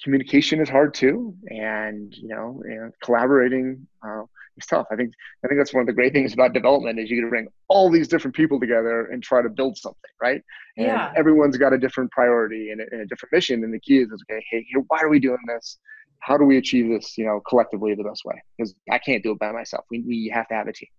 communication 0.03 0.61
is 0.61 0.69
hard 0.69 0.93
too, 0.93 1.35
and 1.49 2.13
you 2.15 2.29
know, 2.29 2.61
and 2.65 2.93
collaborating 3.03 3.87
uh, 4.05 4.23
tough. 4.65 4.87
I 4.91 4.95
think 4.95 5.13
I 5.43 5.47
think 5.47 5.59
that's 5.59 5.73
one 5.73 5.81
of 5.81 5.87
the 5.87 5.93
great 5.93 6.13
things 6.13 6.33
about 6.33 6.53
development 6.53 6.99
is 6.99 7.09
you 7.09 7.17
get 7.17 7.23
to 7.23 7.29
bring 7.29 7.47
all 7.67 7.89
these 7.89 8.07
different 8.07 8.35
people 8.35 8.59
together 8.59 9.05
and 9.05 9.21
try 9.21 9.41
to 9.41 9.49
build 9.49 9.77
something, 9.77 10.11
right? 10.21 10.41
And 10.77 10.87
yeah. 10.87 11.13
everyone's 11.15 11.57
got 11.57 11.73
a 11.73 11.77
different 11.77 12.11
priority 12.11 12.71
and 12.71 12.81
a, 12.81 12.85
and 12.91 13.01
a 13.01 13.05
different 13.05 13.33
mission, 13.33 13.63
and 13.63 13.73
the 13.73 13.79
key 13.79 13.99
is, 13.99 14.09
is 14.11 14.23
okay, 14.29 14.43
hey, 14.49 14.65
why 14.87 14.99
are 15.01 15.09
we 15.09 15.19
doing 15.19 15.39
this? 15.47 15.77
how 16.19 16.37
do 16.37 16.43
we 16.43 16.57
achieve 16.57 16.89
this, 16.89 17.17
you 17.17 17.25
know, 17.25 17.41
collectively 17.47 17.95
the 17.95 18.03
best 18.03 18.25
way? 18.25 18.35
Because 18.57 18.75
I 18.91 18.99
can't 18.99 19.23
do 19.23 19.31
it 19.31 19.39
by 19.39 19.51
myself. 19.51 19.85
We, 19.89 20.01
we 20.01 20.31
have 20.33 20.47
to 20.49 20.53
have 20.53 20.67
a 20.67 20.73
team. 20.73 20.89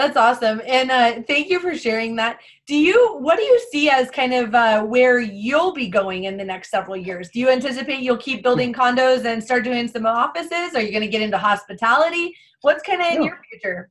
That's 0.00 0.16
awesome. 0.16 0.62
And 0.66 0.90
uh, 0.90 1.20
thank 1.28 1.50
you 1.50 1.60
for 1.60 1.76
sharing 1.76 2.16
that. 2.16 2.40
Do 2.66 2.74
you, 2.74 3.18
what 3.18 3.36
do 3.36 3.42
you 3.42 3.60
see 3.70 3.90
as 3.90 4.10
kind 4.10 4.32
of 4.32 4.54
uh, 4.54 4.82
where 4.82 5.20
you'll 5.20 5.74
be 5.74 5.88
going 5.88 6.24
in 6.24 6.38
the 6.38 6.44
next 6.44 6.70
several 6.70 6.96
years? 6.96 7.28
Do 7.28 7.38
you 7.38 7.50
anticipate 7.50 8.00
you'll 8.00 8.16
keep 8.16 8.42
building 8.42 8.72
condos 8.72 9.26
and 9.26 9.44
start 9.44 9.62
doing 9.62 9.88
some 9.88 10.06
offices? 10.06 10.74
Are 10.74 10.80
you 10.80 10.90
going 10.90 11.02
to 11.02 11.08
get 11.08 11.20
into 11.20 11.36
hospitality? 11.36 12.34
What's 12.62 12.82
kind 12.82 13.02
of 13.02 13.08
in 13.08 13.24
your 13.24 13.42
future? 13.50 13.90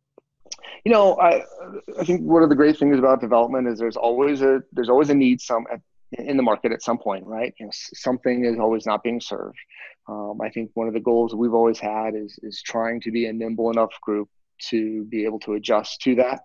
You 0.83 0.91
know, 0.91 1.15
I, 1.19 1.43
I 1.99 2.05
think 2.05 2.21
one 2.23 2.41
of 2.41 2.49
the 2.49 2.55
great 2.55 2.75
things 2.79 2.97
about 2.97 3.21
development 3.21 3.67
is 3.67 3.77
there's 3.77 3.95
always 3.95 4.41
a, 4.41 4.63
there's 4.71 4.89
always 4.89 5.11
a 5.11 5.15
need 5.15 5.39
some 5.41 5.67
at, 5.71 5.79
in 6.17 6.37
the 6.37 6.43
market 6.43 6.71
at 6.71 6.81
some 6.81 6.97
point, 6.97 7.23
right? 7.27 7.53
You 7.59 7.67
know, 7.67 7.71
something 7.71 8.45
is 8.45 8.57
always 8.57 8.87
not 8.87 9.03
being 9.03 9.21
served. 9.21 9.59
Um, 10.07 10.39
I 10.41 10.49
think 10.49 10.71
one 10.73 10.87
of 10.87 10.95
the 10.95 10.99
goals 10.99 11.35
we've 11.35 11.53
always 11.53 11.77
had 11.77 12.15
is 12.15 12.39
is 12.41 12.63
trying 12.63 12.99
to 13.01 13.11
be 13.11 13.27
a 13.27 13.33
nimble 13.33 13.69
enough 13.69 13.91
group 14.01 14.27
to 14.69 15.03
be 15.05 15.25
able 15.25 15.39
to 15.39 15.53
adjust 15.53 16.01
to 16.01 16.15
that 16.15 16.41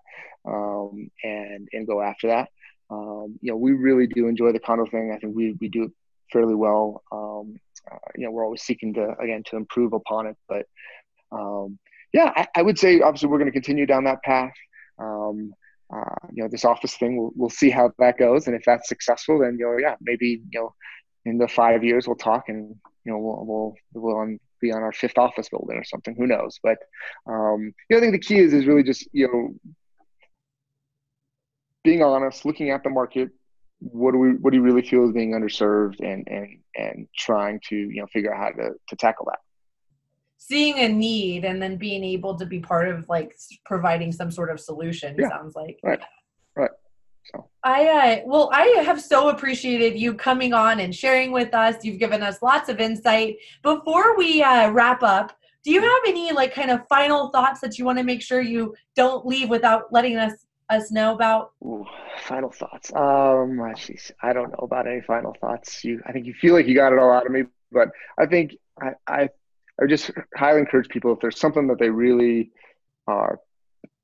um, 0.47 1.09
and 1.23 1.67
and 1.71 1.87
go 1.87 2.01
after 2.01 2.27
that. 2.27 2.49
Um, 2.89 3.37
you 3.41 3.51
know, 3.51 3.57
we 3.57 3.71
really 3.71 4.07
do 4.07 4.27
enjoy 4.27 4.51
the 4.51 4.59
condo 4.59 4.85
thing. 4.85 5.11
I 5.15 5.19
think 5.19 5.35
we 5.35 5.55
we 5.59 5.69
do 5.69 5.83
it 5.83 5.91
fairly 6.31 6.55
well. 6.55 7.03
Um, 7.11 7.59
uh, 7.91 7.97
you 8.15 8.25
know, 8.25 8.31
we're 8.31 8.45
always 8.45 8.61
seeking 8.61 8.93
to 8.95 9.15
again 9.19 9.43
to 9.47 9.57
improve 9.57 9.93
upon 9.93 10.27
it, 10.27 10.37
but 10.47 10.65
um, 11.31 11.79
yeah, 12.13 12.31
I, 12.35 12.47
I, 12.55 12.61
would 12.61 12.79
say 12.79 13.01
obviously 13.01 13.29
we're 13.29 13.39
going 13.39 13.51
to 13.51 13.59
continue 13.59 13.85
down 13.85 14.05
that 14.05 14.23
path. 14.23 14.53
Um, 14.99 15.53
uh, 15.93 16.15
you 16.31 16.41
know, 16.41 16.49
this 16.49 16.65
office 16.65 16.95
thing, 16.95 17.17
we'll, 17.17 17.31
we'll 17.35 17.49
see 17.49 17.69
how 17.69 17.91
that 17.99 18.17
goes, 18.17 18.47
and 18.47 18.55
if 18.55 18.63
that's 18.65 18.87
successful, 18.89 19.39
then 19.39 19.57
you 19.59 19.65
know, 19.65 19.77
yeah, 19.77 19.95
maybe 20.01 20.41
you 20.49 20.59
know, 20.59 20.73
in 21.25 21.37
the 21.37 21.47
five 21.47 21.83
years 21.83 22.07
we'll 22.07 22.15
talk 22.15 22.49
and 22.49 22.75
you 23.03 23.11
know, 23.11 23.17
we'll 23.17 23.45
we'll, 23.45 23.75
we'll 23.93 24.37
be 24.61 24.71
on 24.71 24.81
our 24.81 24.91
fifth 24.91 25.17
office 25.17 25.49
building 25.49 25.77
or 25.77 25.83
something. 25.83 26.15
Who 26.15 26.27
knows? 26.27 26.59
But 26.61 26.77
um, 27.27 27.73
you 27.89 27.91
know, 27.91 27.97
I 27.97 27.99
think 27.99 28.13
the 28.13 28.19
key 28.19 28.39
is 28.39 28.53
is 28.53 28.65
really 28.65 28.83
just 28.83 29.07
you 29.11 29.27
know 29.27 29.71
being 31.83 32.03
honest, 32.03 32.45
looking 32.45 32.71
at 32.71 32.83
the 32.83 32.89
market. 32.89 33.29
What 33.79 34.11
do 34.11 34.17
we 34.17 34.29
what 34.31 34.51
do 34.51 34.57
you 34.57 34.63
really 34.63 34.81
feel 34.81 35.05
is 35.05 35.11
being 35.11 35.33
underserved, 35.33 35.99
and 35.99 36.27
and 36.27 36.59
and 36.75 37.07
trying 37.15 37.59
to 37.69 37.75
you 37.75 38.01
know 38.01 38.07
figure 38.07 38.33
out 38.33 38.39
how 38.39 38.63
to 38.63 38.71
to 38.89 38.95
tackle 38.95 39.25
that. 39.25 39.39
Seeing 40.37 40.79
a 40.79 40.89
need 40.89 41.45
and 41.45 41.61
then 41.61 41.77
being 41.77 42.03
able 42.03 42.37
to 42.37 42.45
be 42.45 42.59
part 42.59 42.87
of 42.87 43.07
like 43.09 43.35
providing 43.65 44.11
some 44.11 44.31
sort 44.31 44.51
of 44.51 44.59
solution. 44.59 45.15
Yeah. 45.17 45.29
Sounds 45.29 45.55
like 45.55 45.79
right, 45.83 46.01
right. 46.55 46.71
So 47.31 47.47
I 47.63 47.87
uh, 47.87 48.21
well, 48.25 48.49
I 48.53 48.65
have 48.85 49.01
so 49.01 49.29
appreciated 49.29 49.99
you 49.99 50.13
coming 50.13 50.53
on 50.53 50.79
and 50.79 50.93
sharing 50.93 51.31
with 51.31 51.53
us. 51.53 51.83
You've 51.83 51.99
given 51.99 52.21
us 52.21 52.41
lots 52.41 52.69
of 52.69 52.79
insight. 52.79 53.37
Before 53.63 54.17
we 54.17 54.43
uh, 54.43 54.71
wrap 54.71 55.01
up, 55.03 55.37
do 55.63 55.71
you 55.71 55.81
have 55.81 56.01
any 56.05 56.31
like 56.31 56.53
kind 56.53 56.69
of 56.69 56.87
final 56.87 57.29
thoughts 57.29 57.59
that 57.61 57.79
you 57.79 57.85
want 57.85 57.97
to 57.97 58.03
make 58.03 58.21
sure 58.21 58.41
you 58.41 58.75
don't 58.95 59.25
leave 59.25 59.49
without 59.49 59.91
letting 59.91 60.17
us 60.17 60.45
us 60.69 60.91
know 60.91 61.13
about? 61.13 61.53
Ooh, 61.63 61.85
final 62.23 62.51
thoughts. 62.51 62.93
Um, 62.93 63.59
geez, 63.75 64.11
I 64.21 64.33
don't 64.33 64.51
know 64.51 64.63
about 64.63 64.87
any 64.87 65.01
final 65.01 65.35
thoughts. 65.39 65.83
You, 65.83 66.01
I 66.05 66.11
think 66.11 66.25
you 66.25 66.33
feel 66.33 66.53
like 66.53 66.67
you 66.67 66.75
got 66.75 66.93
it 66.93 66.99
all 66.99 67.11
out 67.11 67.25
of 67.25 67.31
me, 67.31 67.43
but 67.71 67.89
I 68.17 68.25
think 68.25 68.55
I, 68.81 68.91
I, 69.07 69.29
I 69.81 69.85
just 69.87 70.11
highly 70.35 70.59
encourage 70.59 70.89
people 70.89 71.13
if 71.13 71.19
there's 71.19 71.39
something 71.39 71.67
that 71.67 71.79
they 71.79 71.89
really 71.89 72.51
are 73.07 73.39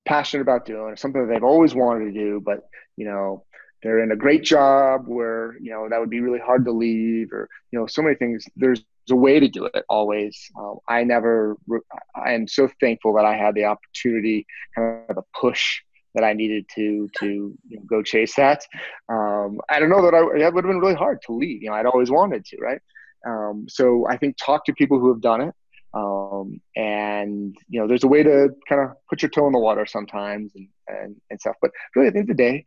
passionate 0.06 0.42
about 0.42 0.66
doing, 0.66 0.82
or 0.82 0.96
something 0.96 1.26
that 1.26 1.34
they've 1.34 1.44
always 1.44 1.76
wanted 1.76 2.06
to 2.06 2.12
do, 2.12 2.42
but 2.44 2.68
you 3.02 3.08
know 3.10 3.44
they're 3.82 4.04
in 4.04 4.12
a 4.12 4.16
great 4.16 4.44
job 4.44 5.06
where 5.08 5.56
you 5.60 5.72
know 5.72 5.88
that 5.90 6.00
would 6.00 6.12
be 6.12 6.20
really 6.20 6.44
hard 6.50 6.66
to 6.66 6.72
leave, 6.72 7.32
or 7.32 7.50
you 7.72 7.80
know 7.80 7.88
so 7.88 8.04
many 8.04 8.16
things. 8.16 8.46
There's 8.56 8.84
a 9.10 9.16
way 9.16 9.40
to 9.40 9.48
do 9.48 9.66
it 9.66 9.84
always. 9.90 10.40
Um, 10.60 10.78
I 10.88 11.04
never. 11.04 11.58
I 12.16 12.34
am 12.34 12.48
so 12.48 12.70
thankful 12.80 13.16
that 13.16 13.26
I 13.26 13.36
had 13.36 13.56
the 13.56 13.66
opportunity, 13.66 14.46
kind 14.76 15.00
of 15.10 15.16
the 15.16 15.24
push 15.40 15.82
that 16.14 16.24
I 16.24 16.34
needed 16.34 16.66
to 16.76 17.10
to 17.20 17.26
you 17.70 17.78
know, 17.78 17.84
go 17.90 18.04
chase 18.04 18.36
that. 18.36 18.62
Um, 19.10 19.60
I 19.68 19.80
don't 19.80 19.90
know 19.90 20.04
that 20.04 20.14
I 20.14 20.20
it 20.20 20.54
would 20.54 20.64
have 20.64 20.72
been 20.74 20.80
really 20.86 21.02
hard 21.06 21.20
to 21.26 21.34
leave. 21.34 21.64
You 21.64 21.70
know, 21.70 21.76
I'd 21.76 21.88
always 21.88 22.12
wanted 22.12 22.46
to, 22.46 22.58
right? 22.58 22.82
Um, 23.28 23.66
so 23.68 24.06
I 24.08 24.18
think 24.18 24.38
talk 24.38 24.66
to 24.66 24.74
people 24.74 25.00
who 25.00 25.10
have 25.12 25.22
done 25.22 25.42
it. 25.42 25.56
Um, 25.94 26.62
and 26.76 27.56
you 27.68 27.82
know, 27.82 27.88
there's 27.88 28.04
a 28.04 28.08
way 28.08 28.24
to 28.24 28.50
kind 28.70 28.82
of 28.82 28.92
put 29.10 29.24
your 29.24 29.30
toe 29.30 29.48
in 29.48 29.54
the 29.54 29.60
water 29.60 29.86
sometimes 29.86 30.52
and, 30.56 30.68
and, 30.88 31.16
and 31.30 31.42
stuff. 31.42 31.56
But 31.62 31.72
really, 31.96 32.08
at 32.08 32.14
the 32.14 32.20
end 32.20 32.30
of 32.30 32.38
the 32.38 32.44
day, 32.44 32.66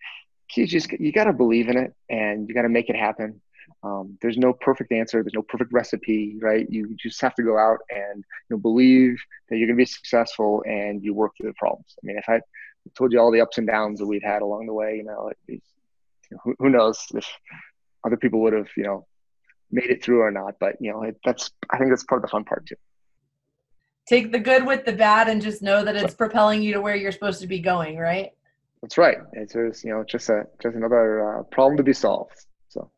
you 0.57 0.67
just 0.67 0.93
you 0.93 1.13
got 1.13 1.25
to 1.25 1.33
believe 1.33 1.69
in 1.69 1.77
it 1.77 1.95
and 2.09 2.49
you 2.49 2.55
got 2.55 2.63
to 2.63 2.69
make 2.69 2.89
it 2.89 2.97
happen. 2.97 3.41
Um, 3.83 4.19
there's 4.23 4.39
no 4.39 4.53
perfect 4.53 4.93
answer. 4.93 5.23
There's 5.23 5.35
no 5.35 5.43
perfect 5.43 5.73
recipe, 5.73 6.37
right? 6.41 6.67
You 6.71 6.95
just 6.99 7.21
have 7.21 7.35
to 7.35 7.43
go 7.43 7.59
out 7.59 7.79
and 7.91 8.19
you 8.19 8.57
know, 8.57 8.59
believe 8.59 9.17
that 9.49 9.57
you're 9.57 9.67
going 9.67 9.77
to 9.77 9.83
be 9.83 9.87
successful 9.87 10.63
and 10.67 11.03
you 11.03 11.15
work 11.15 11.33
through 11.37 11.51
the 11.51 11.55
problems. 11.55 11.95
I 12.03 12.07
mean, 12.07 12.19
if 12.19 12.29
I 12.29 12.41
told 12.97 13.13
you 13.13 13.21
all 13.21 13.31
the 13.31 13.41
ups 13.41 13.59
and 13.59 13.67
downs 13.67 13.99
that 13.99 14.07
we've 14.07 14.23
had 14.23 14.43
along 14.43 14.67
the 14.67 14.75
way, 14.75 14.97
you 14.97 15.05
know, 15.05 15.31
it, 15.31 15.39
you 15.49 15.61
know 16.31 16.39
who, 16.45 16.55
who 16.59 16.71
knows 16.71 17.05
if 17.15 17.27
other 18.05 18.17
people 18.17 18.41
would 18.41 18.53
have, 18.53 18.69
you 18.77 18.85
know, 18.85 19.07
made 19.71 19.91
it 19.91 20.03
through 20.03 20.21
or 20.21 20.31
not. 20.31 20.55
But 20.61 20.77
you 20.81 20.93
know, 20.93 21.03
it, 21.03 21.19
that's 21.25 21.51
I 21.71 21.79
think 21.79 21.91
that's 21.91 22.05
part 22.05 22.23
of 22.23 22.23
the 22.23 22.33
fun 22.33 22.45
part 22.45 22.67
too 22.67 22.77
take 24.07 24.33
the 24.33 24.39
good 24.39 24.67
with 24.67 24.85
the 24.85 24.93
bad 24.93 25.29
and 25.29 25.41
just 25.41 25.63
know 25.63 25.85
that 25.85 25.97
it's 25.97 26.15
propelling 26.15 26.63
you 26.63 26.75
to 26.75 26.81
where 26.81 26.95
you're 26.95 27.13
supposed 27.13 27.41
to 27.41 27.47
be 27.47 27.59
going, 27.59 27.97
right? 27.97 28.33
That's 28.85 28.99
right. 28.99 29.17
It's 29.33 29.55
just 29.55 29.83
you 29.83 29.91
know 29.95 30.05
just 30.05 30.29
a 30.29 30.45
just 30.63 30.77
another 30.77 31.39
uh, 31.39 31.43
problem 31.45 31.79
to 31.79 31.83
be 31.83 31.95
solved. 31.95 32.45
So. 32.69 32.91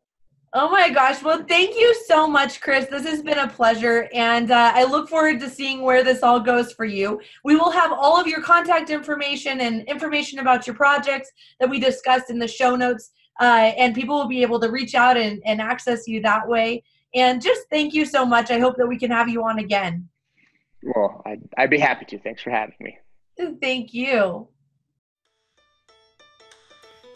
Oh 0.53 0.68
my 0.68 0.90
gosh! 0.90 1.22
Well, 1.22 1.44
thank 1.49 1.77
you 1.77 1.94
so 2.09 2.27
much, 2.27 2.61
Chris. 2.61 2.87
This 2.87 3.05
has 3.05 3.22
been 3.22 3.38
a 3.38 3.46
pleasure, 3.46 4.09
and 4.12 4.51
uh, 4.51 4.72
I 4.75 4.83
look 4.83 5.09
forward 5.09 5.38
to 5.38 5.49
seeing 5.49 5.83
where 5.83 6.03
this 6.03 6.25
all 6.25 6.40
goes 6.40 6.72
for 6.72 6.87
you. 6.87 7.20
We 7.44 7.55
will 7.55 7.70
have 7.70 7.92
all 7.92 8.20
of 8.20 8.27
your 8.27 8.42
contact 8.42 8.90
information 8.90 9.61
and 9.61 9.83
information 9.85 10.40
about 10.40 10.66
your 10.66 10.75
projects 10.75 11.31
that 11.61 11.70
we 11.70 11.79
discussed 11.79 12.31
in 12.31 12.40
the 12.40 12.49
show 12.49 12.75
notes, 12.75 13.12
uh, 13.40 13.70
and 13.79 13.94
people 13.94 14.16
will 14.16 14.27
be 14.27 14.42
able 14.42 14.59
to 14.59 14.68
reach 14.68 14.96
out 14.96 15.16
and, 15.16 15.40
and 15.44 15.61
access 15.61 16.09
you 16.09 16.20
that 16.22 16.49
way. 16.49 16.83
And 17.14 17.40
just 17.40 17.62
thank 17.70 17.94
you 17.94 18.07
so 18.07 18.27
much. 18.27 18.51
I 18.51 18.59
hope 18.59 18.75
that 18.79 18.88
we 18.88 18.99
can 18.99 19.12
have 19.12 19.29
you 19.29 19.44
on 19.44 19.61
again. 19.61 20.09
Well, 20.83 21.22
I'd, 21.25 21.42
I'd 21.57 21.70
be 21.70 21.79
happy 21.79 22.07
to. 22.07 22.18
Thanks 22.18 22.42
for 22.42 22.51
having 22.51 22.75
me. 22.81 22.99
Thank 23.61 23.94
you. 23.94 24.49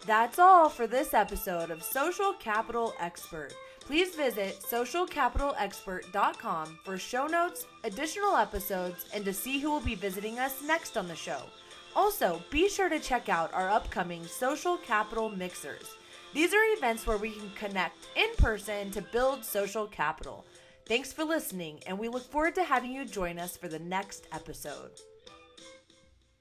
That's 0.05 0.39
all 0.39 0.67
for 0.67 0.87
this 0.87 1.13
episode 1.13 1.69
of 1.69 1.83
Social 1.83 2.33
Capital 2.33 2.95
Expert. 2.99 3.53
Please 3.81 4.15
visit 4.15 4.59
socialcapitalexpert.com 4.59 6.79
for 6.83 6.97
show 6.97 7.27
notes, 7.27 7.67
additional 7.83 8.35
episodes, 8.35 9.05
and 9.13 9.23
to 9.25 9.33
see 9.33 9.59
who 9.59 9.69
will 9.69 9.79
be 9.79 9.93
visiting 9.93 10.39
us 10.39 10.63
next 10.63 10.97
on 10.97 11.07
the 11.07 11.15
show. 11.15 11.43
Also, 11.95 12.41
be 12.49 12.67
sure 12.67 12.89
to 12.89 12.99
check 12.99 13.29
out 13.29 13.53
our 13.53 13.69
upcoming 13.69 14.25
Social 14.25 14.77
Capital 14.77 15.29
Mixers. 15.29 15.95
These 16.33 16.51
are 16.53 16.73
events 16.77 17.05
where 17.05 17.17
we 17.17 17.31
can 17.31 17.51
connect 17.55 18.07
in 18.15 18.33
person 18.37 18.89
to 18.91 19.01
build 19.01 19.45
social 19.45 19.85
capital. 19.85 20.45
Thanks 20.87 21.13
for 21.13 21.25
listening, 21.25 21.79
and 21.85 21.99
we 21.99 22.07
look 22.07 22.23
forward 22.23 22.55
to 22.55 22.63
having 22.63 22.91
you 22.91 23.05
join 23.05 23.37
us 23.37 23.55
for 23.55 23.67
the 23.67 23.79
next 23.79 24.27
episode. 24.31 24.91